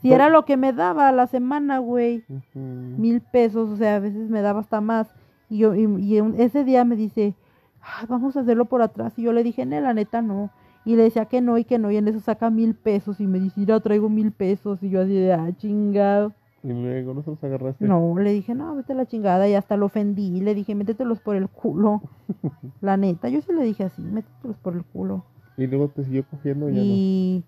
Si 0.00 0.12
era 0.12 0.28
lo 0.28 0.44
que 0.44 0.56
me 0.56 0.72
daba 0.72 1.08
a 1.08 1.12
la 1.12 1.26
semana, 1.28 1.78
güey. 1.78 2.24
Mil 2.54 3.20
pesos, 3.20 3.70
o 3.70 3.76
sea, 3.76 3.96
a 3.96 4.00
veces 4.00 4.30
me 4.30 4.42
daba 4.42 4.60
hasta 4.60 4.80
más. 4.80 5.08
Y 5.48 5.58
yo, 5.58 5.74
y, 5.74 5.84
y 6.00 6.18
ese 6.38 6.64
día 6.64 6.84
me 6.84 6.96
dice, 6.96 7.34
"Ay, 7.80 8.06
vamos 8.08 8.36
a 8.36 8.40
hacerlo 8.40 8.64
por 8.64 8.82
atrás. 8.82 9.16
Y 9.16 9.22
yo 9.22 9.32
le 9.32 9.42
dije, 9.44 9.64
no, 9.66 9.80
la 9.80 9.94
neta 9.94 10.22
no. 10.22 10.50
Y 10.84 10.96
le 10.96 11.04
decía 11.04 11.26
que 11.26 11.40
no 11.40 11.58
y 11.58 11.64
que 11.64 11.78
no. 11.78 11.90
Y 11.90 11.96
en 11.96 12.08
eso 12.08 12.20
saca 12.20 12.50
mil 12.50 12.74
pesos. 12.74 13.20
Y 13.20 13.26
me 13.26 13.38
dice, 13.38 13.60
mira, 13.60 13.78
traigo 13.80 14.08
mil 14.08 14.32
pesos. 14.32 14.82
Y 14.82 14.90
yo 14.90 15.00
así 15.02 15.14
de, 15.14 15.32
ah, 15.32 15.50
chingado. 15.56 16.32
Y 16.64 16.72
luego 16.72 17.14
no 17.14 17.22
se 17.22 17.30
los 17.30 17.42
agarraste. 17.42 17.84
No, 17.86 18.18
le 18.18 18.32
dije, 18.32 18.54
no, 18.54 18.74
vete 18.76 18.92
a 18.92 18.96
la 18.96 19.06
chingada. 19.06 19.48
Y 19.48 19.54
hasta 19.54 19.76
lo 19.76 19.86
ofendí. 19.86 20.40
Le 20.40 20.54
dije, 20.54 20.74
métetelos 20.74 21.20
por 21.20 21.36
el 21.36 21.48
culo. 21.48 22.02
La 22.80 22.96
neta, 22.96 23.28
yo 23.28 23.40
sí 23.42 23.52
le 23.52 23.62
dije 23.64 23.84
así, 23.84 24.02
métetelos 24.02 24.56
por 24.58 24.74
el 24.74 24.84
culo. 24.84 25.24
Y 25.56 25.66
luego 25.66 25.88
te 25.88 26.04
siguió 26.04 26.24
cogiendo 26.28 26.68
y 26.68 26.74
ya 26.74 26.80
no. 26.80 26.86
Y 26.86 27.44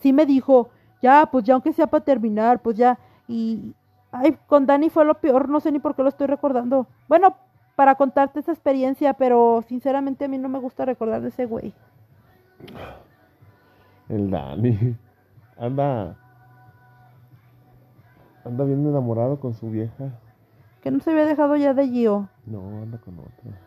sí 0.00 0.12
me 0.12 0.26
dijo, 0.26 0.70
ya, 1.02 1.28
pues 1.30 1.44
ya 1.44 1.54
aunque 1.54 1.72
sea 1.72 1.86
para 1.86 2.04
terminar, 2.04 2.62
pues 2.62 2.76
ya. 2.76 2.98
Y, 3.28 3.74
ay, 4.12 4.36
con 4.46 4.66
Dani 4.66 4.90
fue 4.90 5.04
lo 5.04 5.14
peor, 5.14 5.48
no 5.48 5.60
sé 5.60 5.72
ni 5.72 5.78
por 5.78 5.94
qué 5.94 6.02
lo 6.02 6.08
estoy 6.08 6.26
recordando. 6.26 6.86
Bueno, 7.08 7.36
para 7.74 7.94
contarte 7.96 8.40
esa 8.40 8.52
experiencia, 8.52 9.14
pero 9.14 9.62
sinceramente 9.68 10.24
a 10.24 10.28
mí 10.28 10.38
no 10.38 10.48
me 10.48 10.58
gusta 10.58 10.84
recordar 10.84 11.20
de 11.20 11.28
ese 11.28 11.46
güey. 11.46 11.74
El 14.08 14.30
Dani. 14.30 14.96
Anda. 15.58 16.16
Anda 18.44 18.64
bien 18.64 18.86
enamorado 18.86 19.40
con 19.40 19.54
su 19.54 19.70
vieja. 19.70 20.18
Que 20.82 20.90
no 20.90 21.00
se 21.00 21.10
había 21.10 21.26
dejado 21.26 21.56
ya 21.56 21.74
de 21.74 21.88
Gio. 21.88 22.28
No, 22.46 22.82
anda 22.82 22.98
con 22.98 23.18
otra. 23.18 23.60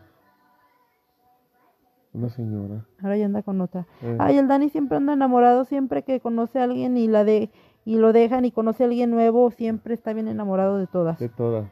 Una 2.12 2.28
señora. 2.30 2.86
Ahora 3.02 3.16
ya 3.16 3.26
anda 3.26 3.42
con 3.42 3.60
otra. 3.60 3.86
Eh, 4.02 4.16
Ay, 4.18 4.38
el 4.38 4.48
Dani 4.48 4.70
siempre 4.70 4.96
anda 4.96 5.12
enamorado, 5.12 5.64
siempre 5.64 6.02
que 6.02 6.20
conoce 6.20 6.58
a 6.58 6.64
alguien 6.64 6.96
y 6.96 7.06
la 7.06 7.24
de 7.24 7.50
y 7.84 7.96
lo 7.96 8.12
dejan 8.12 8.44
y 8.44 8.50
conoce 8.50 8.84
a 8.84 8.86
alguien 8.86 9.10
nuevo, 9.10 9.50
siempre 9.50 9.94
está 9.94 10.12
bien 10.12 10.28
enamorado 10.28 10.78
de 10.78 10.86
todas. 10.86 11.18
de 11.18 11.28
todas. 11.28 11.66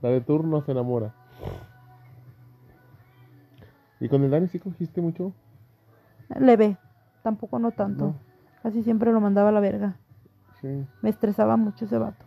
La 0.00 0.08
de 0.10 0.20
turno 0.20 0.62
se 0.62 0.72
enamora. 0.72 1.14
¿Y 4.00 4.08
con 4.08 4.22
el 4.22 4.30
Dani 4.30 4.48
sí 4.48 4.58
cogiste 4.58 5.00
mucho? 5.00 5.32
Leve, 6.38 6.76
tampoco 7.22 7.58
no 7.58 7.70
tanto. 7.70 8.06
No. 8.06 8.14
Casi 8.62 8.82
siempre 8.82 9.12
lo 9.12 9.20
mandaba 9.20 9.50
a 9.50 9.52
la 9.52 9.60
verga. 9.60 9.96
Sí. 10.60 10.86
Me 11.02 11.10
estresaba 11.10 11.56
mucho 11.56 11.84
ese 11.84 11.98
vato. 11.98 12.24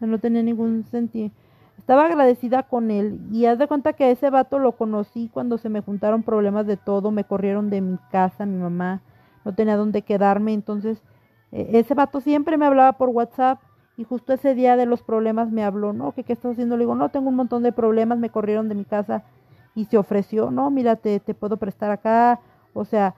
No 0.00 0.18
tenía 0.18 0.42
ningún 0.42 0.84
sentido. 0.84 1.30
Estaba 1.78 2.06
agradecida 2.06 2.62
con 2.62 2.90
él 2.90 3.20
y 3.32 3.46
haz 3.46 3.58
de 3.58 3.66
cuenta 3.66 3.92
que 3.92 4.04
a 4.04 4.10
ese 4.10 4.30
vato 4.30 4.58
lo 4.58 4.72
conocí 4.72 5.28
cuando 5.32 5.58
se 5.58 5.68
me 5.68 5.80
juntaron 5.80 6.22
problemas 6.22 6.66
de 6.66 6.76
todo, 6.76 7.10
me 7.10 7.24
corrieron 7.24 7.70
de 7.70 7.80
mi 7.80 7.98
casa, 8.10 8.46
mi 8.46 8.56
mamá, 8.56 9.02
no 9.44 9.54
tenía 9.54 9.76
dónde 9.76 10.02
quedarme, 10.02 10.52
entonces 10.52 11.02
eh, 11.50 11.70
ese 11.72 11.94
vato 11.94 12.20
siempre 12.20 12.56
me 12.56 12.66
hablaba 12.66 12.92
por 12.92 13.08
WhatsApp 13.08 13.60
y 13.96 14.04
justo 14.04 14.32
ese 14.32 14.54
día 14.54 14.76
de 14.76 14.86
los 14.86 15.02
problemas 15.02 15.50
me 15.50 15.64
habló, 15.64 15.92
no, 15.92 16.12
que 16.12 16.24
qué 16.24 16.34
estás 16.34 16.52
haciendo, 16.52 16.76
le 16.76 16.84
digo, 16.84 16.94
no, 16.94 17.08
tengo 17.08 17.28
un 17.28 17.36
montón 17.36 17.62
de 17.62 17.72
problemas, 17.72 18.18
me 18.18 18.30
corrieron 18.30 18.68
de 18.68 18.74
mi 18.76 18.84
casa 18.84 19.24
y 19.74 19.84
se 19.86 19.96
ofreció, 19.98 20.50
no, 20.50 20.70
mira, 20.70 20.96
te, 20.96 21.20
te 21.20 21.34
puedo 21.34 21.56
prestar 21.56 21.90
acá, 21.90 22.40
o 22.74 22.84
sea, 22.84 23.14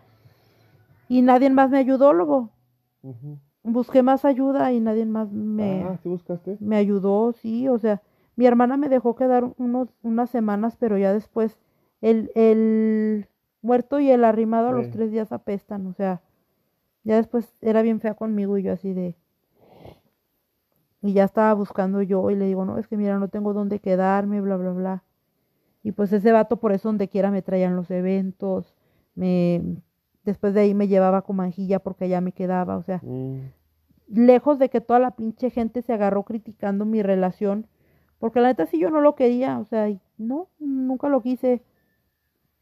y 1.08 1.22
nadie 1.22 1.50
más 1.50 1.70
me 1.70 1.78
ayudó, 1.78 2.12
luego 2.12 2.50
Ujú. 3.02 3.38
busqué 3.62 4.02
más 4.02 4.24
ayuda 4.24 4.72
y 4.72 4.80
nadie 4.80 5.04
más 5.06 5.30
me, 5.30 5.82
Ah, 5.84 5.98
¿sí 6.02 6.08
buscaste? 6.08 6.56
me 6.60 6.76
ayudó, 6.76 7.32
sí, 7.32 7.68
o 7.68 7.78
sea, 7.78 8.00
mi 8.36 8.46
hermana 8.46 8.76
me 8.76 8.88
dejó 8.88 9.14
quedar 9.14 9.44
unos, 9.58 9.88
unas 10.02 10.30
semanas, 10.30 10.76
pero 10.78 10.98
ya 10.98 11.12
después 11.12 11.58
el, 12.00 12.30
el 12.34 13.26
muerto 13.62 14.00
y 14.00 14.10
el 14.10 14.24
arrimado 14.24 14.68
a 14.68 14.72
los 14.72 14.90
tres 14.90 15.10
días 15.10 15.32
apestan, 15.32 15.86
o 15.86 15.92
sea, 15.92 16.20
ya 17.04 17.16
después 17.16 17.54
era 17.60 17.82
bien 17.82 18.00
fea 18.00 18.14
conmigo 18.14 18.58
y 18.58 18.62
yo 18.62 18.72
así 18.72 18.92
de... 18.92 19.16
Y 21.02 21.12
ya 21.12 21.24
estaba 21.24 21.52
buscando 21.52 22.00
yo 22.00 22.30
y 22.30 22.34
le 22.34 22.46
digo, 22.46 22.64
no, 22.64 22.78
es 22.78 22.88
que 22.88 22.96
mira, 22.96 23.18
no 23.18 23.28
tengo 23.28 23.52
dónde 23.52 23.78
quedarme, 23.78 24.40
bla, 24.40 24.56
bla, 24.56 24.70
bla. 24.70 25.02
Y 25.84 25.92
pues 25.92 26.12
ese 26.12 26.32
vato 26.32 26.56
por 26.56 26.72
eso 26.72 26.88
donde 26.88 27.08
quiera 27.08 27.30
me 27.30 27.42
traían 27.42 27.76
los 27.76 27.90
eventos, 27.92 28.74
me... 29.14 29.62
Después 30.24 30.54
de 30.54 30.62
ahí 30.62 30.74
me 30.74 30.88
llevaba 30.88 31.20
con 31.20 31.36
manjilla 31.36 31.78
porque 31.78 32.06
allá 32.06 32.22
me 32.22 32.32
quedaba, 32.32 32.78
o 32.78 32.82
sea, 32.82 33.00
Mm, 33.04 33.40
lejos 34.08 34.58
de 34.58 34.70
que 34.70 34.80
toda 34.80 34.98
la 34.98 35.10
pinche 35.10 35.50
gente 35.50 35.82
se 35.82 35.92
agarró 35.92 36.22
criticando 36.22 36.86
mi 36.86 37.02
relación, 37.02 37.66
porque 38.18 38.40
la 38.40 38.48
neta 38.48 38.64
sí 38.64 38.80
yo 38.80 38.88
no 38.88 39.02
lo 39.02 39.14
quería, 39.14 39.58
o 39.58 39.66
sea, 39.66 39.86
no, 40.16 40.48
nunca 40.58 41.10
lo 41.10 41.20
quise, 41.20 41.62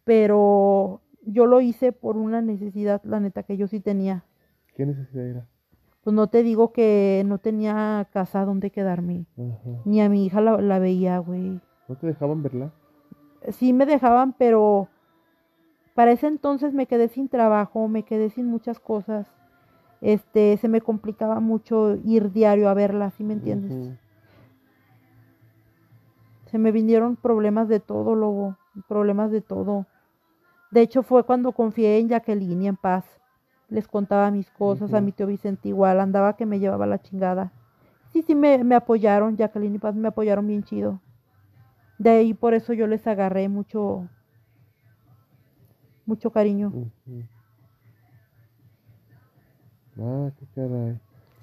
pero 0.05 1.01
yo 1.25 1.47
lo 1.47 1.61
hice 1.61 1.93
por 1.93 2.17
una 2.17 2.43
necesidad, 2.43 3.01
la 3.05 3.21
neta 3.21 3.45
que 3.45 3.57
yo 3.57 3.69
sí 3.69 3.79
tenía. 3.79 4.25
¿Qué 4.75 4.85
necesidad 4.85 5.27
era? 5.27 5.47
Pues 6.03 6.15
no 6.15 6.27
te 6.27 6.43
digo 6.43 6.73
que 6.73 7.23
no 7.27 7.39
tenía 7.39 8.09
casa 8.13 8.45
donde 8.45 8.71
quedarme, 8.73 9.27
Ajá. 9.39 9.83
ni 9.85 10.01
a 10.01 10.09
mi 10.09 10.27
hija 10.27 10.41
la, 10.41 10.61
la 10.61 10.81
veía, 10.81 11.19
güey. 11.19 11.61
¿No 11.89 11.97
te 11.97 12.09
dejaban 12.09 12.43
verla? 12.43 12.73
Sí 13.51 13.73
me 13.73 13.87
dejaban, 13.87 14.33
pero 14.33 14.89
para 15.95 16.13
ese 16.13 16.27
entonces 16.27 16.73
me 16.73 16.87
quedé 16.87 17.09
sin 17.09 17.29
trabajo, 17.29 17.89
me 17.89 18.05
quedé 18.05 18.31
sin 18.31 18.47
muchas 18.47 18.79
cosas. 18.79 19.27
Este, 20.01 20.57
se 20.57 20.69
me 20.69 20.81
complicaba 20.81 21.41
mucho 21.41 21.97
ir 22.05 22.33
diario 22.33 22.69
a 22.69 22.75
verla, 22.75 23.11
¿sí 23.11 23.25
me 23.25 23.35
entiendes? 23.35 23.99
Se 26.47 26.59
me 26.59 26.73
vinieron 26.73 27.17
problemas 27.17 27.69
de 27.69 27.81
todo, 27.81 28.15
lobo, 28.15 28.57
problemas 28.89 29.31
de 29.31 29.41
todo. 29.41 29.87
De 30.71 30.81
hecho, 30.81 31.03
fue 31.03 31.25
cuando 31.25 31.53
confié 31.53 31.99
en 31.99 32.09
Jacqueline 32.09 32.63
y 32.63 32.69
en 32.69 32.77
paz. 32.77 33.05
Les 33.69 33.87
contaba 33.87 34.31
mis 34.31 34.51
cosas, 34.51 34.93
a 34.93 35.01
mi 35.01 35.13
tío 35.13 35.27
Vicente 35.27 35.69
igual, 35.69 36.01
andaba 36.01 36.37
que 36.37 36.45
me 36.45 36.59
llevaba 36.59 36.87
la 36.87 37.01
chingada. 37.01 37.53
Sí, 38.13 38.23
sí, 38.23 38.35
me, 38.35 38.63
me 38.65 38.75
apoyaron, 38.75 39.37
Jacqueline 39.37 39.77
y 39.77 39.79
paz 39.79 39.95
me 39.95 40.09
apoyaron 40.09 40.47
bien 40.47 40.63
chido. 40.63 41.01
De 42.03 42.11
ahí 42.11 42.35
por 42.35 42.53
eso 42.53 42.73
yo 42.73 42.89
les 42.89 43.07
agarré 43.07 43.49
mucho, 43.49 44.09
mucho 46.05 46.33
cariño. 46.33 46.73
Ah, 50.01 50.33
qué 50.37 50.47
caray. 50.57 50.99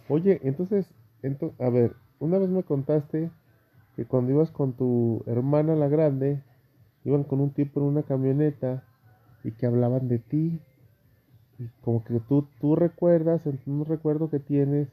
Oye, 0.10 0.42
entonces, 0.44 0.86
ento- 1.24 1.54
a 1.60 1.70
ver, 1.70 1.96
una 2.20 2.40
vez 2.40 2.50
me 2.50 2.64
contaste 2.64 3.30
que 3.96 4.04
cuando 4.04 4.34
ibas 4.34 4.52
con 4.52 4.74
tu 4.74 5.24
hermana 5.28 5.76
la 5.76 5.88
grande, 5.88 6.42
iban 7.06 7.24
con 7.24 7.40
un 7.40 7.52
tipo 7.52 7.80
en 7.80 7.86
una 7.86 8.04
camioneta 8.04 8.84
y 9.46 9.52
que 9.52 9.66
hablaban 9.66 10.10
de 10.10 10.20
ti. 10.20 10.60
Y 11.58 11.68
como 11.86 12.04
que 12.04 12.20
tú, 12.28 12.46
tú 12.60 12.76
recuerdas, 12.76 13.46
en 13.46 13.58
un 13.66 13.86
recuerdo 13.86 14.30
que 14.30 14.40
tienes, 14.40 14.90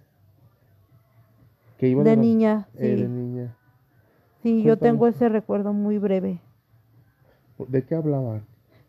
que 1.78 1.88
iban 1.88 2.04
De 2.04 2.14
la- 2.14 2.22
niña, 2.22 2.68
eh, 2.78 2.94
sí. 2.96 3.02
de 3.02 3.08
niña. 3.08 3.56
Sí, 4.46 4.62
yo 4.62 4.76
tengo 4.76 5.08
ese 5.08 5.28
recuerdo 5.28 5.72
muy 5.72 5.98
breve. 5.98 6.38
¿De 7.66 7.84
qué 7.84 7.96
hablaban? 7.96 8.44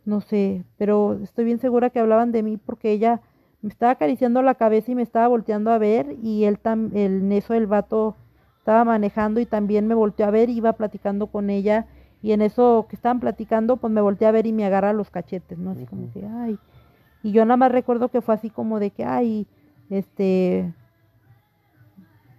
No 0.06 0.22
sé, 0.22 0.64
pero 0.78 1.18
estoy 1.24 1.46
bien 1.46 1.58
segura 1.58 1.90
que 1.90 2.00
hablaban 2.00 2.32
de 2.32 2.44
mí 2.44 2.58
porque 2.58 2.92
ella 2.92 3.22
me 3.64 3.70
estaba 3.70 3.94
acariciando 3.94 4.44
la 4.44 4.54
cabeza 4.54 4.92
y 4.92 4.96
me 4.96 5.02
estaba 5.02 5.28
volteando 5.28 5.72
a 5.72 5.80
ver 5.80 6.16
y 6.22 6.44
él 6.44 6.60
tam, 6.60 6.92
el 6.94 7.22
en 7.22 7.32
eso 7.32 7.56
el 7.56 7.66
vato 7.66 8.16
estaba 8.60 8.86
manejando 8.86 9.40
y 9.40 9.48
también 9.48 9.88
me 9.88 9.96
volteó 9.96 10.28
a 10.28 10.30
ver, 10.30 10.52
iba 10.52 10.74
platicando 10.74 11.26
con 11.26 11.50
ella 11.50 11.88
y 12.22 12.34
en 12.34 12.44
eso 12.44 12.86
que 12.88 12.96
estaban 12.96 13.20
platicando 13.20 13.78
pues 13.78 13.92
me 13.92 14.02
volteé 14.02 14.28
a 14.28 14.32
ver 14.32 14.46
y 14.46 14.54
me 14.54 14.64
agarra 14.64 14.94
los 14.94 15.10
cachetes, 15.10 15.58
¿no? 15.58 15.72
Así 15.72 15.88
como 15.88 16.12
que, 16.14 16.24
ay. 16.24 16.60
Y 17.24 17.32
yo 17.32 17.44
nada 17.46 17.58
más 17.58 17.72
recuerdo 17.72 18.10
que 18.10 18.22
fue 18.22 18.36
así 18.36 18.52
como 18.52 18.80
de 18.80 18.92
que, 18.92 19.06
ay, 19.06 19.48
este, 19.90 20.72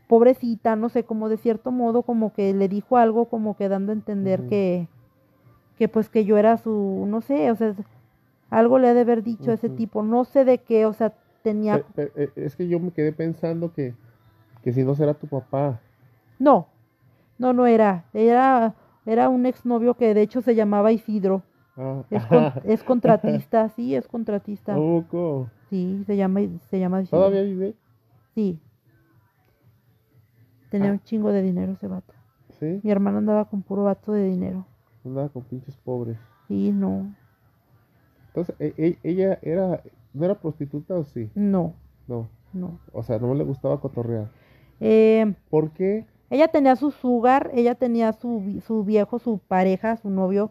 pobrecita, 0.09 0.77
no 0.77 0.89
sé, 0.89 1.05
como 1.05 1.29
de 1.29 1.37
cierto 1.39 1.71
modo 1.73 2.03
como 2.03 2.33
que 2.35 2.55
le 2.55 2.69
dijo 2.69 2.97
algo 2.97 3.27
como 3.27 3.57
que 3.57 3.69
dando 3.69 3.93
a 3.93 3.97
entender 3.97 4.43
que, 4.49 4.89
que 5.79 5.89
pues 5.89 6.09
que 6.09 6.25
yo 6.25 6.39
era 6.39 6.57
su, 6.59 7.07
no 7.09 7.21
sé, 7.21 7.51
o 7.51 7.57
sea, 7.57 7.75
algo 8.51 8.79
le 8.79 8.89
ha 8.89 8.95
de 8.95 9.03
haber 9.03 9.23
dicho 9.23 9.51
a 9.51 9.55
ese 9.55 9.69
tipo, 9.69 10.03
no 10.03 10.25
sé 10.25 10.45
de 10.45 10.59
qué, 10.59 10.87
o 10.87 10.93
sea, 10.93 11.13
tenía, 11.43 11.83
eh, 11.97 12.31
es 12.37 12.57
que 12.57 12.69
yo 12.69 12.81
me 12.81 12.91
quedé 12.93 13.13
pensando 13.13 13.73
que, 13.73 13.95
que 14.63 14.73
si 14.73 14.85
no 14.85 14.95
será 14.95 15.15
tu 15.15 15.27
papá. 15.27 15.81
no, 16.39 16.69
no, 17.39 17.53
no 17.53 17.67
era, 17.67 18.05
era, 18.15 18.75
era 19.07 19.29
un 19.29 19.47
exnovio 19.47 19.95
que 19.95 20.15
de 20.15 20.23
hecho 20.23 20.43
se 20.43 20.55
llamaba 20.55 20.93
Isidro, 20.93 21.43
Ah, 21.77 22.03
es, 22.11 22.25
con- 22.27 22.53
es 22.65 22.83
contratista, 22.85 23.69
sí, 23.71 23.95
es 23.95 24.09
contratista, 24.09 24.77
sí, 25.71 26.03
se 26.07 26.17
llama, 26.17 26.41
se 26.71 26.79
llama 26.79 27.03
Isidro, 27.03 27.21
¿Todavía 27.21 27.43
vive? 27.43 27.75
sí, 28.35 28.59
tenía 30.71 30.91
Ah. 30.91 30.93
un 30.93 31.01
chingo 31.03 31.31
de 31.33 31.43
dinero 31.43 31.73
ese 31.73 31.87
vato, 31.89 32.13
Sí. 32.59 32.81
mi 32.83 32.91
hermano 32.91 33.19
andaba 33.19 33.45
con 33.47 33.63
puro 33.63 33.85
vato 33.85 34.13
de 34.13 34.25
dinero, 34.25 34.67
Andaba 35.05 35.29
con 35.29 35.43
pinches 35.45 35.77
pobres. 35.77 36.17
sí, 36.49 36.73
no, 36.73 37.15
Entonces, 38.29 38.55
e- 38.61 38.75
e- 38.77 38.99
ella 39.03 39.39
era, 39.43 39.83
¿no 40.13 40.25
era 40.25 40.35
prostituta 40.37 40.95
o 40.95 41.05
sí? 41.05 41.31
no, 41.35 41.75
No. 42.07 42.29
no, 42.53 42.79
O 42.93 43.03
sea, 43.03 43.19
no 43.19 43.35
le 43.35 43.45
gustaba 43.45 43.81
cotorrear. 43.81 44.29
eh, 44.81 45.35
¿Por 45.51 45.71
qué 45.73 46.05
Ella 46.31 46.49
tenía 46.49 46.77
su 46.77 46.91
sugar, 46.91 47.51
ella 47.55 47.75
tenía 47.75 48.13
su, 48.13 48.61
su 48.67 48.85
viejo, 48.85 49.19
su 49.19 49.39
pareja, 49.39 49.97
su 49.97 50.11
novio, 50.11 50.51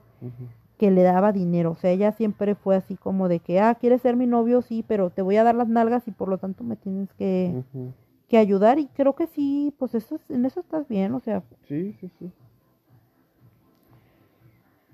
que 0.79 0.89
le 0.91 1.03
daba 1.03 1.31
dinero. 1.31 1.71
O 1.71 1.75
sea, 1.75 1.91
ella 1.91 2.11
siempre 2.11 2.55
fue 2.55 2.75
así 2.75 2.95
como 2.97 3.27
de 3.27 3.39
que, 3.39 3.59
ah, 3.59 3.75
quieres 3.75 4.01
ser 4.01 4.15
mi 4.15 4.25
novio, 4.25 4.61
sí, 4.63 4.83
pero 4.87 5.11
te 5.11 5.21
voy 5.21 5.37
a 5.37 5.43
dar 5.43 5.53
las 5.55 5.67
nalgas 5.67 6.07
y 6.07 6.11
por 6.11 6.29
lo 6.29 6.39
tanto 6.39 6.63
me 6.63 6.75
tienes 6.77 7.13
que, 7.13 7.63
Ujú. 7.73 7.93
Que 8.27 8.37
ayudar. 8.37 8.79
Y 8.79 8.87
creo 8.87 9.13
que 9.15 9.27
sí, 9.27 9.73
pues 9.77 9.95
eso, 9.95 10.15
es- 10.15 10.29
en 10.29 10.45
eso 10.45 10.59
estás 10.59 10.87
bien, 10.87 11.13
o 11.13 11.19
sea, 11.19 11.43
Sí, 11.67 11.93
sí, 11.99 12.09
sí. 12.19 12.31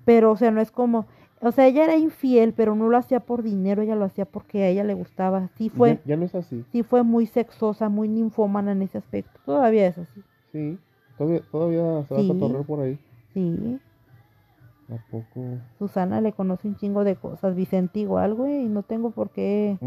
pero, 0.05 0.31
o 0.31 0.37
sea, 0.37 0.51
no 0.51 0.59
es 0.61 0.71
como, 0.71 1.05
o 1.41 1.51
sea, 1.51 1.65
ella 1.67 1.83
era 1.85 1.95
infiel, 1.97 2.53
pero 2.53 2.75
no 2.75 2.89
lo 2.89 2.97
hacía 2.97 3.19
por 3.21 3.41
dinero, 3.43 3.81
ella 3.81 3.95
lo 3.95 4.05
hacía 4.05 4.25
porque 4.25 4.63
a 4.63 4.67
ella 4.69 4.83
le 4.83 4.93
gustaba. 4.93 5.49
Sí 5.57 5.69
fue, 5.69 5.95
Ya, 5.95 6.01
ya 6.05 6.17
no 6.17 6.25
es 6.25 6.35
así. 6.35 6.63
sí 6.71 6.83
fue 6.83 7.03
muy 7.03 7.25
sexosa, 7.25 7.89
muy 7.89 8.07
ninfómana 8.09 8.73
en 8.73 8.81
ese 8.81 8.97
aspecto. 8.97 9.39
Todavía 9.45 9.87
es 9.87 9.97
así. 9.97 10.21
Sí. 10.51 10.77
Todavía, 11.17 11.41
todavía 11.51 12.05
se 12.07 12.13
va 12.15 12.19
Sí. 12.21 12.29
a 12.29 12.33
cotorrear 12.33 12.65
por 12.65 12.79
ahí. 12.81 12.99
Sí, 13.33 13.79
¿A 14.89 14.97
poco? 15.09 15.41
Susana 15.79 16.19
le 16.21 16.33
conoce 16.33 16.67
un 16.67 16.75
chingo 16.75 17.03
de 17.03 17.15
cosas. 17.15 17.55
Vicente 17.55 17.99
igual, 18.01 18.33
güey, 18.35 18.65
y 18.65 18.69
no 18.69 18.83
tengo 18.83 19.11
por 19.11 19.29
qué. 19.31 19.77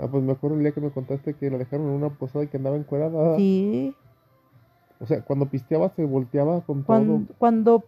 Ah, 0.00 0.08
pues 0.10 0.22
me 0.22 0.32
acuerdo 0.32 0.56
el 0.56 0.62
día 0.62 0.72
que 0.72 0.80
me 0.80 0.90
contaste 0.90 1.34
que 1.34 1.50
la 1.50 1.58
dejaron 1.58 1.86
en 1.86 1.94
una 1.94 2.10
posada 2.10 2.44
y 2.44 2.48
que 2.48 2.56
andaba 2.56 2.76
encuerada. 2.76 3.36
Sí, 3.36 3.94
O 5.00 5.06
sea, 5.06 5.22
cuando 5.22 5.46
pisteaba 5.46 5.90
se 5.90 6.04
volteaba 6.04 6.60
con 6.62 6.82
cuando, 6.82 7.22
cuando, 7.38 7.84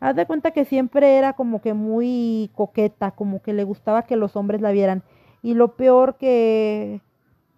haz 0.00 0.16
de 0.16 0.26
cuenta 0.26 0.50
que 0.50 0.64
siempre 0.64 1.16
era 1.16 1.34
como 1.34 1.60
que 1.60 1.74
muy 1.74 2.50
coqueta, 2.54 3.12
como 3.12 3.42
que 3.42 3.52
le 3.52 3.64
gustaba 3.64 4.02
que 4.02 4.16
los 4.16 4.36
hombres 4.36 4.60
la 4.60 4.72
vieran. 4.72 5.02
Y 5.42 5.54
lo 5.54 5.76
peor 5.76 6.16
que, 6.16 7.00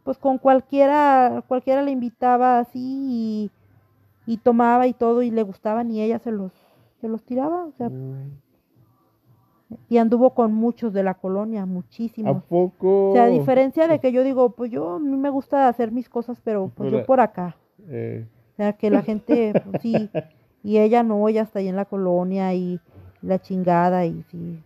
pues 0.05 0.19
con 0.19 0.39
cualquiera, 0.39 1.43
cualquiera 1.49 1.83
le 1.83 1.91
invitaba 1.91 2.59
así 2.59 2.81
y, 2.81 3.51
y 4.27 4.39
tomaba 4.39 4.87
y 4.87 4.95
todo 4.95 5.23
y 5.23 5.31
le 5.31 5.43
gustaban 5.43 5.91
y 5.91 6.03
ella 6.03 6.19
se 6.19 6.33
los, 6.33 6.53
se 7.01 7.09
los 7.09 7.23
tiraba, 7.25 7.65
o 7.65 7.73
sea, 7.73 7.89
todo. 7.89 7.99
Mm. 7.99 8.44
Y 9.89 9.97
anduvo 9.99 10.31
con 10.35 10.53
muchos 10.53 10.93
de 10.93 11.03
la 11.03 11.15
colonia, 11.15 11.63
¿A 11.63 11.67
muchísimos. 11.67 12.45
poco? 12.45 13.11
O 13.11 13.13
sea, 13.15 13.25
a 13.25 13.29
diferencia 13.29 13.89
de 13.89 13.99
que 13.99 14.13
yo 14.13 14.23
digo, 14.23 14.51
pues 14.51 14.71
yo, 14.71 14.95
a 14.95 14.99
mí 14.99 15.17
me 15.17 15.31
gusta 15.31 15.69
hacer 15.69 15.91
mis 15.93 16.09
cosas, 16.09 16.41
pero 16.45 16.71
pues 16.75 16.91
yo 16.91 16.97
Pero- 16.99 17.07
por 17.07 17.21
acá. 17.21 17.57
Eh, 17.89 18.27
O 18.53 18.57
sea, 18.57 18.73
que 18.75 18.89
la 18.91 19.03
gente, 19.03 19.53
pues, 19.71 19.83
sí, 19.83 20.11
y 20.63 20.79
ella 20.79 21.03
no, 21.03 21.29
ella 21.29 21.43
está 21.43 21.59
ahí 21.59 21.69
en 21.69 21.77
la 21.77 21.85
colonia 21.87 22.55
y 22.55 22.79
la 23.23 23.41
chingada 23.41 24.07
y 24.07 24.23
sí. 24.31 24.63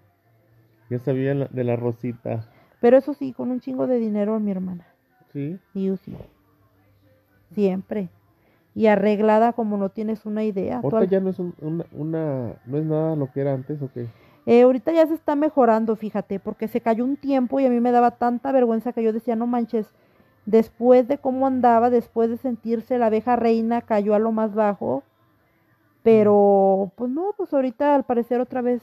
ya 0.91 0.99
sabía 0.99 1.35
de 1.35 1.65
la 1.65 1.77
Rosita. 1.77 2.45
Pero 2.81 2.97
eso 2.99 3.15
sí, 3.15 3.33
con 3.33 3.51
un 3.51 3.61
chingo 3.61 3.87
de 3.87 3.99
dinero 3.99 4.39
mi 4.41 4.51
hermana. 4.51 4.87
Sí. 5.33 5.59
Sí. 5.73 5.95
Siempre. 7.55 8.09
Y 8.75 8.87
arreglada 8.87 9.53
como 9.55 9.77
no 9.77 9.89
tienes 9.89 10.27
una 10.27 10.45
idea. 10.45 10.81
Ahorita 10.83 11.05
ya 11.05 11.21
no 11.21 11.31
es 11.31 11.39
un- 11.39 11.55
una, 11.61 11.85
una, 11.93 12.55
no 12.67 12.79
es 12.79 12.85
nada 12.85 13.17
lo 13.17 13.31
que 13.33 13.41
era 13.41 13.53
antes, 13.55 13.81
¿o 13.83 13.91
qué? 13.93 14.07
Eh, 14.51 14.63
ahorita 14.63 14.93
ya 14.93 15.07
se 15.07 15.13
está 15.13 15.37
mejorando, 15.37 15.95
fíjate, 15.95 16.41
porque 16.41 16.69
se 16.69 16.81
cayó 16.81 17.05
un 17.05 17.19
tiempo 17.19 17.61
y 17.61 17.67
a 17.67 17.69
mí 17.69 17.81
me 17.81 17.93
daba 17.93 18.13
tanta 18.13 18.51
vergüenza 18.51 18.95
que 18.95 19.03
yo 19.03 19.13
decía, 19.13 19.37
no 19.37 19.47
manches, 19.47 19.93
después 20.47 21.07
de 21.07 21.19
cómo 21.19 21.47
andaba, 21.47 21.91
después 21.91 22.31
de 22.31 22.39
sentirse 22.39 22.97
la 22.97 23.09
abeja 23.09 23.37
reina, 23.37 23.83
cayó 23.83 24.15
a 24.15 24.19
lo 24.19 24.33
más 24.33 24.55
bajo. 24.55 25.03
Pero, 26.03 26.93
pues 26.97 27.11
no, 27.11 27.35
pues 27.37 27.53
ahorita 27.53 27.95
al 27.95 28.05
parecer 28.05 28.41
otra 28.41 28.63
vez. 28.63 28.81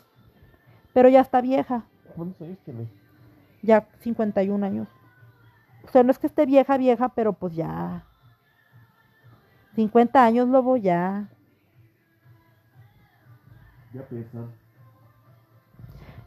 Pero 0.93 1.09
ya 1.09 1.21
está 1.21 1.41
vieja, 1.41 1.85
¿Cuántos 2.15 2.39
años 2.43 2.59
tiene? 2.63 2.87
ya 3.63 3.87
51 4.01 4.63
años. 4.63 4.87
O 5.83 5.87
sea, 5.87 6.03
no 6.03 6.11
es 6.11 6.19
que 6.19 6.27
esté 6.27 6.45
vieja, 6.45 6.77
vieja, 6.77 7.09
pero 7.09 7.33
pues 7.33 7.55
ya. 7.55 8.05
50 9.73 10.23
años, 10.23 10.47
lobo, 10.47 10.77
ya. 10.77 11.27
Ya 13.91 14.03
pesa. 14.03 14.45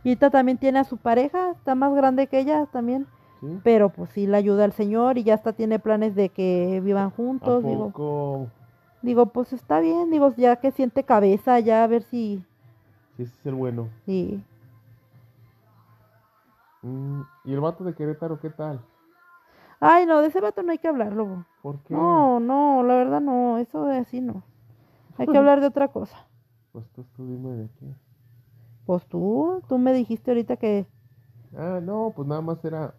Y 0.04 0.10
ahorita 0.10 0.30
también 0.30 0.58
tiene 0.58 0.78
a 0.78 0.84
su 0.84 0.96
pareja, 0.96 1.50
está 1.50 1.74
más 1.74 1.94
grande 1.94 2.26
que 2.26 2.38
ella 2.40 2.66
también. 2.66 3.06
¿Sí? 3.40 3.60
Pero 3.62 3.90
pues 3.90 4.10
sí 4.10 4.26
la 4.26 4.38
ayuda 4.38 4.64
al 4.64 4.72
Señor 4.72 5.16
y 5.18 5.22
ya 5.24 5.34
hasta 5.34 5.52
tiene 5.52 5.78
planes 5.78 6.14
de 6.14 6.28
que 6.28 6.80
vivan 6.84 7.06
¿A 7.06 7.10
juntos. 7.10 7.62
Digo, 7.64 7.90
poco? 7.90 8.48
digo, 9.02 9.26
pues 9.26 9.52
está 9.52 9.78
bien, 9.80 10.10
digo, 10.10 10.34
ya 10.36 10.56
que 10.56 10.72
siente 10.72 11.04
cabeza, 11.04 11.60
ya 11.60 11.84
a 11.84 11.86
ver 11.86 12.02
si, 12.02 12.42
Sí, 13.16 13.22
ese 13.22 13.34
es 13.34 13.46
el 13.46 13.54
bueno. 13.54 13.88
si 14.04 14.42
Mm, 16.82 17.22
¿Y 17.44 17.52
el 17.54 17.60
vato 17.60 17.82
de 17.84 17.94
Querétaro 17.94 18.38
qué 18.40 18.50
tal? 18.50 18.80
Ay, 19.80 20.06
no, 20.06 20.20
de 20.20 20.28
ese 20.28 20.40
vato 20.40 20.62
no 20.62 20.72
hay 20.72 20.78
que 20.78 20.88
hablarlo. 20.88 21.44
¿Por 21.62 21.78
qué? 21.80 21.94
No, 21.94 22.40
no, 22.40 22.82
la 22.82 22.94
verdad 22.94 23.20
no, 23.20 23.58
eso 23.58 23.84
de 23.84 23.98
así 23.98 24.20
no. 24.20 24.42
Hay 25.16 25.26
que 25.26 25.36
hablar 25.38 25.60
de 25.60 25.66
otra 25.66 25.88
cosa. 25.88 26.26
Pues 26.72 26.86
tú, 26.90 27.04
tú 27.16 27.26
dime 27.26 27.50
de 27.50 27.68
qué. 27.78 27.86
Pues 28.88 29.06
tú, 29.06 29.62
tú 29.68 29.78
me 29.78 29.92
dijiste 29.92 30.32
ahorita 30.32 30.56
que, 30.56 30.88
Ah, 31.54 31.80
no, 31.82 32.12
pues 32.16 32.26
nada 32.26 32.40
más 32.40 32.64
era. 32.64 32.94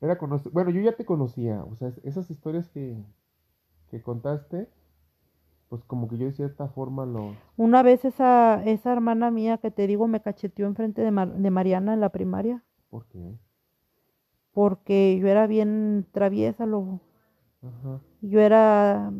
Era 0.00 0.18
conocer. 0.18 0.52
Bueno, 0.52 0.70
yo 0.70 0.80
ya 0.80 0.94
te 0.94 1.04
conocía. 1.04 1.64
O 1.64 1.74
sea, 1.74 1.88
es- 1.88 1.98
esas 2.04 2.30
historias 2.30 2.68
que, 2.68 2.96
que 3.90 4.02
contaste, 4.02 4.68
pues 5.68 5.84
como 5.84 6.08
que 6.08 6.18
yo 6.18 6.26
de 6.26 6.32
cierta 6.32 6.68
forma 6.68 7.06
lo. 7.06 7.36
una 7.56 7.82
vez 7.82 8.04
esa, 8.04 8.62
esa 8.64 8.92
hermana 8.92 9.30
mía 9.30 9.58
que 9.58 9.70
te 9.70 9.86
digo 9.86 10.06
me 10.08 10.20
cacheteó 10.20 10.66
enfrente 10.66 11.02
de, 11.02 11.10
Mar- 11.10 11.34
de 11.34 11.50
Mariana 11.50 11.94
en 11.94 12.00
la 12.00 12.10
primaria, 12.10 12.62
¿Por 12.90 13.04
qué? 13.08 13.38
porque 14.52 15.18
yo 15.18 15.28
era 15.28 15.46
bien 15.46 16.06
traviesa, 16.12 16.64
lobo. 16.66 17.00
Ajá. 17.62 18.00
Yo 18.22 18.40
era, 18.40 19.12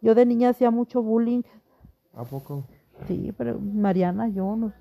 yo 0.00 0.14
de 0.14 0.24
niña 0.26 0.50
hacía 0.50 0.70
mucho 0.70 1.02
bullying, 1.02 1.42
¿A 2.14 2.24
poco? 2.24 2.64
Sí, 3.06 3.32
pero 3.36 3.58
Mariana, 3.60 4.28
yo 4.28 4.56
nos, 4.56 4.72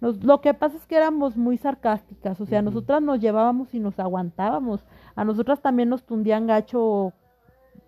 nos- 0.00 0.22
lo 0.24 0.40
que 0.40 0.54
pasa 0.54 0.76
es 0.76 0.86
que 0.86 0.96
éramos 0.96 1.36
muy 1.36 1.56
sarcásticas, 1.58 2.40
o 2.40 2.46
sea, 2.46 2.62
nosotras 2.62 3.02
nos 3.02 3.20
llevábamos 3.20 3.72
y 3.74 3.80
nos 3.80 3.98
aguantábamos, 3.98 4.84
a 5.14 5.24
nosotras 5.24 5.60
también 5.60 5.88
nos 5.88 6.04
tundían 6.04 6.46
gacho 6.46 7.12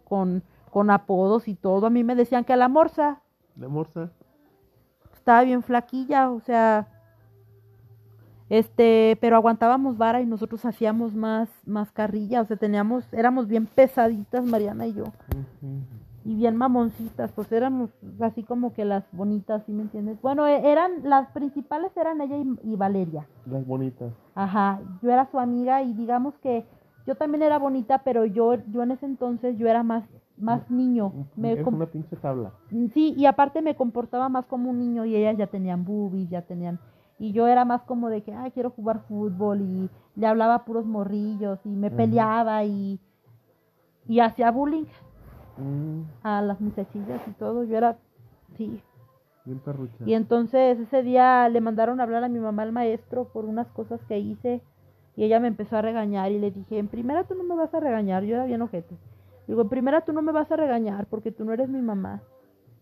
con, 0.04 0.42
con 0.70 0.90
apodos 0.90 1.48
y 1.48 1.54
todo, 1.54 1.86
a 1.86 1.90
mí 1.90 2.04
me 2.04 2.14
decían 2.14 2.44
que 2.44 2.52
a 2.52 2.56
la 2.56 2.68
morsa. 2.68 3.20
¿De 3.54 3.68
morsa? 3.68 4.10
estaba 5.14 5.42
bien 5.42 5.62
flaquilla, 5.62 6.30
o 6.30 6.40
sea, 6.40 6.86
este, 8.50 9.16
pero 9.22 9.36
aguantábamos 9.36 9.96
vara 9.96 10.20
y 10.20 10.26
nosotros 10.26 10.64
hacíamos 10.66 11.14
más, 11.14 11.48
más 11.64 11.90
carrilla, 11.92 12.42
o 12.42 12.44
sea, 12.44 12.58
teníamos, 12.58 13.10
éramos 13.12 13.48
bien 13.48 13.66
pesaditas 13.66 14.44
Mariana 14.44 14.86
y 14.86 14.92
yo. 14.92 15.04
Y 16.24 16.34
bien 16.36 16.56
mamoncitas, 16.56 17.30
pues 17.32 17.52
éramos 17.52 17.90
así 18.20 18.42
como 18.42 18.72
que 18.72 18.84
las 18.84 19.04
bonitas, 19.12 19.62
¿sí 19.66 19.72
me 19.72 19.82
entiendes? 19.82 20.20
Bueno, 20.22 20.46
e- 20.46 20.70
eran, 20.70 21.02
las 21.02 21.28
principales 21.30 21.94
eran 21.96 22.20
ella 22.20 22.38
y, 22.38 22.72
y 22.72 22.76
Valeria. 22.76 23.26
Las 23.44 23.66
bonitas. 23.66 24.10
Ajá, 24.34 24.80
yo 25.02 25.10
era 25.10 25.26
su 25.30 25.38
amiga 25.38 25.82
y 25.82 25.92
digamos 25.92 26.34
que 26.38 26.64
yo 27.06 27.14
también 27.14 27.42
era 27.42 27.58
bonita, 27.58 27.98
pero 27.98 28.24
yo, 28.24 28.54
yo 28.70 28.82
en 28.82 28.92
ese 28.92 29.04
entonces 29.04 29.58
yo 29.58 29.68
era 29.68 29.82
más, 29.82 30.04
más 30.38 30.70
niño. 30.70 31.26
Me 31.36 31.52
es 31.52 31.66
una 31.66 31.86
pinche 31.86 32.16
tabla. 32.16 32.52
Sí, 32.94 33.12
y 33.16 33.26
aparte 33.26 33.60
me 33.60 33.76
comportaba 33.76 34.30
más 34.30 34.46
como 34.46 34.70
un 34.70 34.78
niño 34.78 35.04
y 35.04 35.14
ellas 35.14 35.36
ya 35.36 35.46
tenían 35.46 35.84
boobies, 35.84 36.30
ya 36.30 36.42
tenían... 36.42 36.78
Y 37.18 37.32
yo 37.32 37.46
era 37.46 37.64
más 37.64 37.82
como 37.82 38.08
de 38.08 38.22
que, 38.22 38.32
ay, 38.32 38.50
quiero 38.50 38.70
jugar 38.70 39.00
fútbol 39.06 39.60
y 39.60 39.90
le 40.16 40.26
hablaba 40.26 40.54
a 40.56 40.64
puros 40.64 40.84
morrillos 40.86 41.60
y 41.64 41.68
me 41.68 41.90
peleaba 41.90 42.64
y, 42.64 42.98
y 44.08 44.20
hacía 44.20 44.50
bullying 44.50 44.84
Mm, 45.56 46.02
a 46.22 46.42
las 46.42 46.60
muchachillas 46.60 47.20
y 47.26 47.30
todo. 47.32 47.64
Yo 47.64 47.76
era, 47.76 47.98
sí. 48.56 48.80
bien 49.44 49.58
perrucha. 49.60 50.04
Y 50.04 50.14
entonces 50.14 50.78
ese 50.78 51.02
día 51.02 51.48
le 51.48 51.60
mandaron 51.60 52.00
a 52.00 52.04
hablar 52.04 52.24
a 52.24 52.28
mi 52.28 52.40
mamá 52.40 52.62
al 52.62 52.72
maestro 52.72 53.24
por 53.32 53.44
unas 53.44 53.68
cosas 53.68 54.00
que 54.08 54.18
hice 54.18 54.62
y 55.16 55.24
ella 55.24 55.40
me 55.40 55.48
empezó 55.48 55.76
a 55.76 55.82
regañar 55.82 56.32
y 56.32 56.38
le 56.38 56.50
dije, 56.50 56.78
en 56.78 56.88
primera 56.88 57.24
tú 57.24 57.34
no 57.34 57.44
me 57.44 57.54
vas 57.54 57.72
a 57.72 57.80
regañar, 57.80 58.24
yo 58.24 58.34
era 58.34 58.46
bien 58.46 58.62
ojete. 58.62 58.96
Digo, 59.46 59.62
en 59.62 59.68
primera 59.68 60.00
tú 60.00 60.12
no 60.12 60.22
me 60.22 60.32
vas 60.32 60.50
a 60.50 60.56
regañar 60.56 61.06
porque 61.06 61.30
tú 61.30 61.44
no 61.44 61.52
eres 61.52 61.68
mi 61.68 61.82
mamá. 61.82 62.22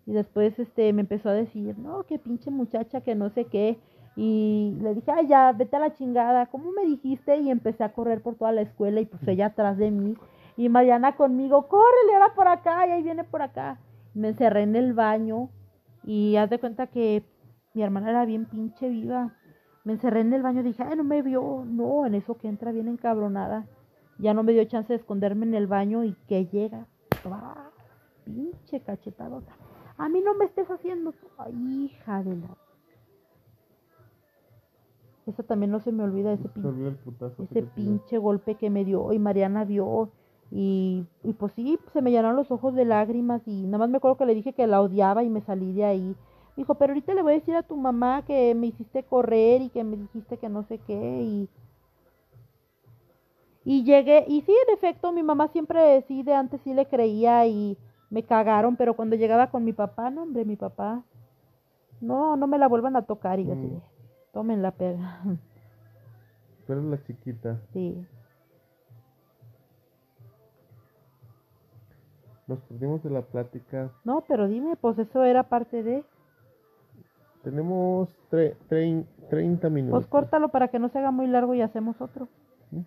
Y 0.07 0.13
después 0.13 0.59
este 0.59 0.93
me 0.93 1.03
empezó 1.03 1.29
a 1.29 1.35
decir, 1.35 1.79
no, 1.79 2.05
qué 2.05 2.19
pinche 2.19 2.51
muchacha, 2.51 3.03
que 3.03 3.15
no 3.15 3.31
sé 3.31 3.45
qué. 3.45 3.79
Y 4.17 4.77
le 4.81 4.95
dije, 4.95 5.11
ay, 5.11 5.27
ya, 5.27 5.53
vete 5.53 5.77
a 5.77 5.81
la 5.81 5.95
chingada, 5.95 6.47
¿cómo 6.47 6.71
me 6.73 6.85
dijiste? 6.85 7.37
Y 7.39 7.51
empecé 7.51 7.85
a 7.85 7.93
correr 7.93 8.21
por 8.21 8.35
toda 8.35 8.53
la 8.53 8.63
escuela 8.63 9.01
y 9.01 9.07
pues 9.07 9.27
ella 9.27 9.47
atrás 9.47 9.77
de 9.79 9.91
mí. 9.91 10.17
Y 10.57 10.69
Mariana 10.69 11.17
conmigo, 11.17 11.69
córrele 11.69 12.15
ahora 12.15 12.35
por 12.35 12.49
acá, 12.49 12.87
y 12.87 12.91
ahí 12.91 13.03
viene 13.03 13.25
por 13.25 13.43
acá. 13.43 13.79
Me 14.15 14.29
encerré 14.29 14.63
en 14.63 14.77
el 14.77 14.93
baño 14.93 15.49
y 16.05 16.37
haz 16.37 16.51
de 16.51 16.59
cuenta 16.59 16.87
que 16.89 17.25
mi 17.75 17.83
hermana 17.83 18.11
era 18.11 18.25
bien 18.27 18.47
pinche 18.47 18.89
viva. 18.89 19.35
Me 19.85 19.95
encerré 19.95 20.21
en 20.21 20.33
el 20.33 20.43
baño 20.43 20.63
dije, 20.63 20.83
ay, 20.83 20.97
no 20.97 21.05
me 21.05 21.23
vio. 21.23 21.65
No, 21.67 22.07
en 22.07 22.15
eso 22.15 22.37
que 22.37 22.49
entra 22.49 22.73
bien 22.73 22.89
encabronada. 22.89 23.67
Ya 24.19 24.35
no 24.35 24.43
me 24.43 24.53
dio 24.53 24.65
chance 24.65 24.93
de 24.93 24.99
esconderme 24.99 25.47
en 25.47 25.55
el 25.55 25.67
baño 25.67 26.05
y 26.05 26.15
que 26.29 26.47
llega. 26.47 26.87
¡ah! 27.25 27.71
Pinche 28.25 28.81
cachetadota. 28.81 29.53
A 29.97 30.09
mí 30.09 30.21
no 30.21 30.35
me 30.35 30.45
estés 30.45 30.71
haciendo. 30.71 31.15
Ay, 31.39 31.85
hija 31.85 32.23
de 32.23 32.37
la. 32.37 32.57
Eso 35.27 35.45
también 35.45 35.71
no 35.71 35.81
se 35.81 35.93
me 35.93 36.03
olvida, 36.03 36.33
ese 36.33 36.43
Se 36.43 36.49
pinche 36.49 36.95
ese 37.39 37.63
pinche 37.63 38.19
golpe 38.19 38.57
que 38.57 38.71
me 38.71 38.85
dio 38.85 39.13
y 39.13 39.21
Mariana 39.21 39.65
vio 39.65 40.11
Y, 40.55 41.07
y 41.25 41.33
pues 41.33 41.53
sí, 41.55 41.79
se 41.95 42.03
me 42.03 42.11
llenaron 42.11 42.37
los 42.37 42.51
ojos 42.51 42.75
de 42.75 42.85
lágrimas 42.85 43.41
y 43.47 43.65
nada 43.65 43.79
más 43.79 43.89
me 43.89 43.97
acuerdo 43.97 44.19
que 44.19 44.27
le 44.27 44.35
dije 44.35 44.53
que 44.53 44.67
la 44.67 44.83
odiaba 44.83 45.23
y 45.25 45.31
me 45.31 45.41
salí 45.41 45.73
de 45.73 45.85
ahí. 45.85 46.15
Dijo, 46.57 46.75
pero 46.75 46.93
ahorita 46.93 47.15
le 47.15 47.23
voy 47.23 47.33
a 47.33 47.37
decir 47.37 47.57
a 47.57 47.63
tu 47.63 47.75
mamá 47.77 48.23
que 48.27 48.55
me 48.55 48.67
hiciste 48.67 49.03
correr 49.03 49.63
y 49.63 49.71
que 49.71 49.83
me 49.83 49.97
dijiste 49.97 50.37
que 50.37 50.49
no 50.51 50.63
sé 50.65 50.79
qué 50.79 51.23
y... 51.23 51.49
Y 53.65 53.85
llegué, 53.85 54.25
y 54.27 54.43
sí, 54.43 54.53
en 54.69 54.75
efecto, 54.75 55.13
mi 55.13 55.23
mamá 55.23 55.49
siempre 55.49 56.03
sí, 56.09 56.23
de 56.25 56.35
antes 56.35 56.61
sí 56.65 56.75
le 56.75 56.87
creía 56.87 57.47
y 57.47 57.79
me 58.11 58.25
cagaron, 58.25 58.77
pero 58.77 58.95
cuando 58.95 59.15
llegaba 59.17 59.47
con 59.51 59.65
mi 59.65 59.73
papá, 59.73 60.11
no, 60.11 60.25
hombre, 60.25 60.45
mi 60.45 60.57
papá, 60.57 61.05
no, 62.01 62.37
no 62.37 62.47
me 62.49 62.59
la 62.59 62.67
vuelvan 62.67 62.97
a 62.97 63.03
tocar 63.03 63.39
y 63.39 63.51
así 63.51 63.67
Mm. 63.69 63.81
tomen 64.33 64.63
la 64.63 64.73
pega. 64.73 65.23
Eres 66.69 66.85
la 66.85 67.03
chiquita. 67.05 67.61
Sí, 67.73 68.05
Nos 72.47 72.59
perdimos 72.61 73.03
de 73.03 73.11
la 73.11 73.23
plática. 73.23 73.91
no, 74.05 74.25
pero 74.27 74.49
dime, 74.49 74.77
pues 74.77 74.99
eso 74.99 75.25
era 75.25 75.45
parte 75.45 75.83
de, 75.83 76.05
Tenemos 77.43 78.09
tre- 78.31 78.55
trein- 78.69 79.05
30 79.31 79.69
minutos. 79.69 80.01
pues 80.01 80.07
córtalo 80.07 80.49
para 80.51 80.69
que 80.69 80.79
no 80.79 80.89
se 80.91 80.99
haga 80.99 81.11
muy 81.11 81.27
largo 81.27 81.55
y 81.55 81.61
hacemos 81.63 82.01
otro. 82.01 82.29
¿Sí? 82.71 82.85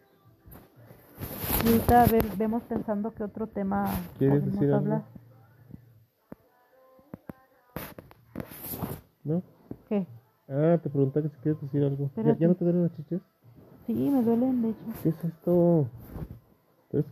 Y 1.66 1.68
ahorita 1.70 2.06
vemos 2.38 2.64
pensando 2.64 3.12
qué 3.14 3.24
otro 3.24 3.48
tema 3.48 3.86
¿Quieres 4.18 4.46
decir 4.46 4.64
algo? 4.66 4.76
hablar. 4.78 5.02
¿No? 9.24 9.42
¿Qué? 9.90 10.06
Ah, 10.48 10.78
te 10.82 10.90
preguntaba 10.90 11.24
que 11.28 11.36
si 11.36 11.42
quieres 11.42 11.62
decir 11.62 11.84
algo. 11.84 12.10
¿Ya, 12.16 12.38
ya 12.38 12.48
no 12.48 12.56
te 12.56 12.64
duelen 12.66 12.84
las 12.84 12.96
chiches? 12.96 13.22
Sí, 13.88 13.94
me 14.10 14.22
duelen, 14.24 14.62
de 14.62 14.70
hecho. 14.70 14.86
¿Qué 15.04 15.10
es 15.10 15.24
esto? 15.24 15.88
¿Eres- 16.92 17.06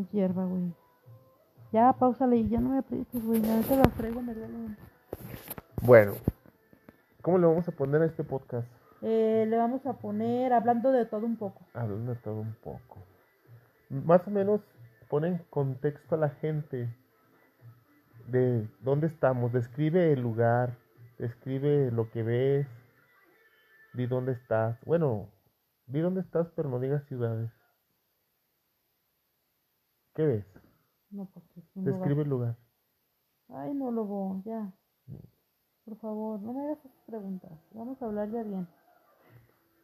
Es 0.00 0.10
hierba, 0.12 0.44
güey. 0.44 0.72
Ya, 1.72 1.92
pausale 1.92 2.36
y 2.36 2.48
ya 2.48 2.60
no 2.60 2.70
me 2.70 2.78
aprietes, 2.78 3.24
güey. 3.24 3.42
Te 3.42 3.76
las 3.76 3.92
traigo, 3.94 4.22
me 4.22 4.34
duelen. 4.34 4.76
Bueno, 5.82 6.14
¿cómo 7.20 7.38
le 7.38 7.46
vamos 7.46 7.68
a 7.68 7.72
poner 7.72 8.00
a 8.02 8.06
este 8.06 8.24
podcast? 8.24 8.66
Eh, 9.02 9.46
le 9.46 9.56
vamos 9.56 9.84
a 9.86 9.92
poner 9.92 10.52
hablando 10.52 10.90
de 10.90 11.04
todo 11.04 11.26
un 11.26 11.36
poco. 11.36 11.60
Hablando 11.74 12.14
de 12.14 12.20
todo 12.20 12.40
un 12.40 12.54
poco. 12.54 12.98
Más 13.90 14.26
o 14.26 14.30
menos 14.30 14.60
pone 15.08 15.28
en 15.28 15.38
contexto 15.50 16.14
a 16.14 16.18
la 16.18 16.30
gente 16.30 16.88
de 18.28 18.66
dónde 18.80 19.06
estamos. 19.06 19.52
Describe 19.52 20.12
el 20.12 20.20
lugar, 20.20 20.76
describe 21.18 21.90
lo 21.90 22.10
que 22.10 22.22
ves, 22.22 22.66
di 23.92 24.06
dónde 24.06 24.32
estás. 24.32 24.78
Bueno, 24.84 25.28
di 25.86 26.00
dónde 26.00 26.22
estás, 26.22 26.48
pero 26.56 26.68
no 26.68 26.80
digas 26.80 27.04
ciudades. 27.04 27.50
¿Qué 30.14 30.26
ves? 30.26 30.67
No, 31.10 31.26
pues 31.32 31.44
es 31.56 31.64
un 31.76 31.84
lugar. 31.84 32.00
Describe 32.00 32.22
el 32.22 32.28
lugar. 32.28 32.56
Ay, 33.48 33.74
no, 33.74 33.90
lobo, 33.90 34.42
ya. 34.44 34.72
Por 35.84 35.96
favor, 35.96 36.40
no 36.40 36.52
me 36.52 36.66
hagas 36.66 36.78
esas 36.84 37.02
preguntas. 37.06 37.50
Vamos 37.72 38.00
a 38.02 38.06
hablar 38.06 38.30
ya 38.30 38.42
bien. 38.42 38.68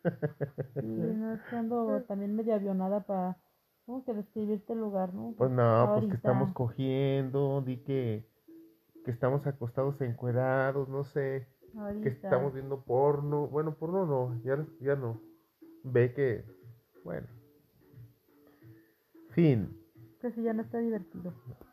Sí, 0.81 0.87
no 0.87 1.39
que 1.49 1.57
ando 1.57 2.03
también 2.03 2.37
medio 2.37 2.55
avionada 2.55 3.01
para. 3.07 3.39
Tengo 3.87 4.05
que 4.05 4.13
describirte 4.15 4.73
el 4.75 4.81
lugar, 4.81 5.15
¿no? 5.15 5.35
Pues 5.37 5.51
no, 5.51 5.91
pues 5.95 6.07
que 6.09 6.17
Ahorita. 6.17 6.17
estamos 6.17 6.53
cogiendo, 6.53 7.63
di 7.63 7.79
que, 7.85 8.27
que 9.05 9.11
estamos 9.11 9.47
acostados 9.47 10.01
encuerados, 10.03 10.89
no 10.89 11.05
sé. 11.05 11.49
que 12.03 12.09
estamos 12.09 12.53
viendo 12.53 12.83
porno. 12.85 13.47
Bueno, 13.49 13.77
porno 13.77 14.07
no, 14.07 14.43
ya, 14.43 14.67
ya 14.81 14.97
no. 14.97 15.21
Ve 15.83 16.13
que, 16.15 16.45
bueno. 17.03 17.29
Fin. 19.31 19.84
Si 20.31 20.43
ya 20.43 20.53
no 20.53 20.63
está 20.63 20.79
divertido. 20.79 21.35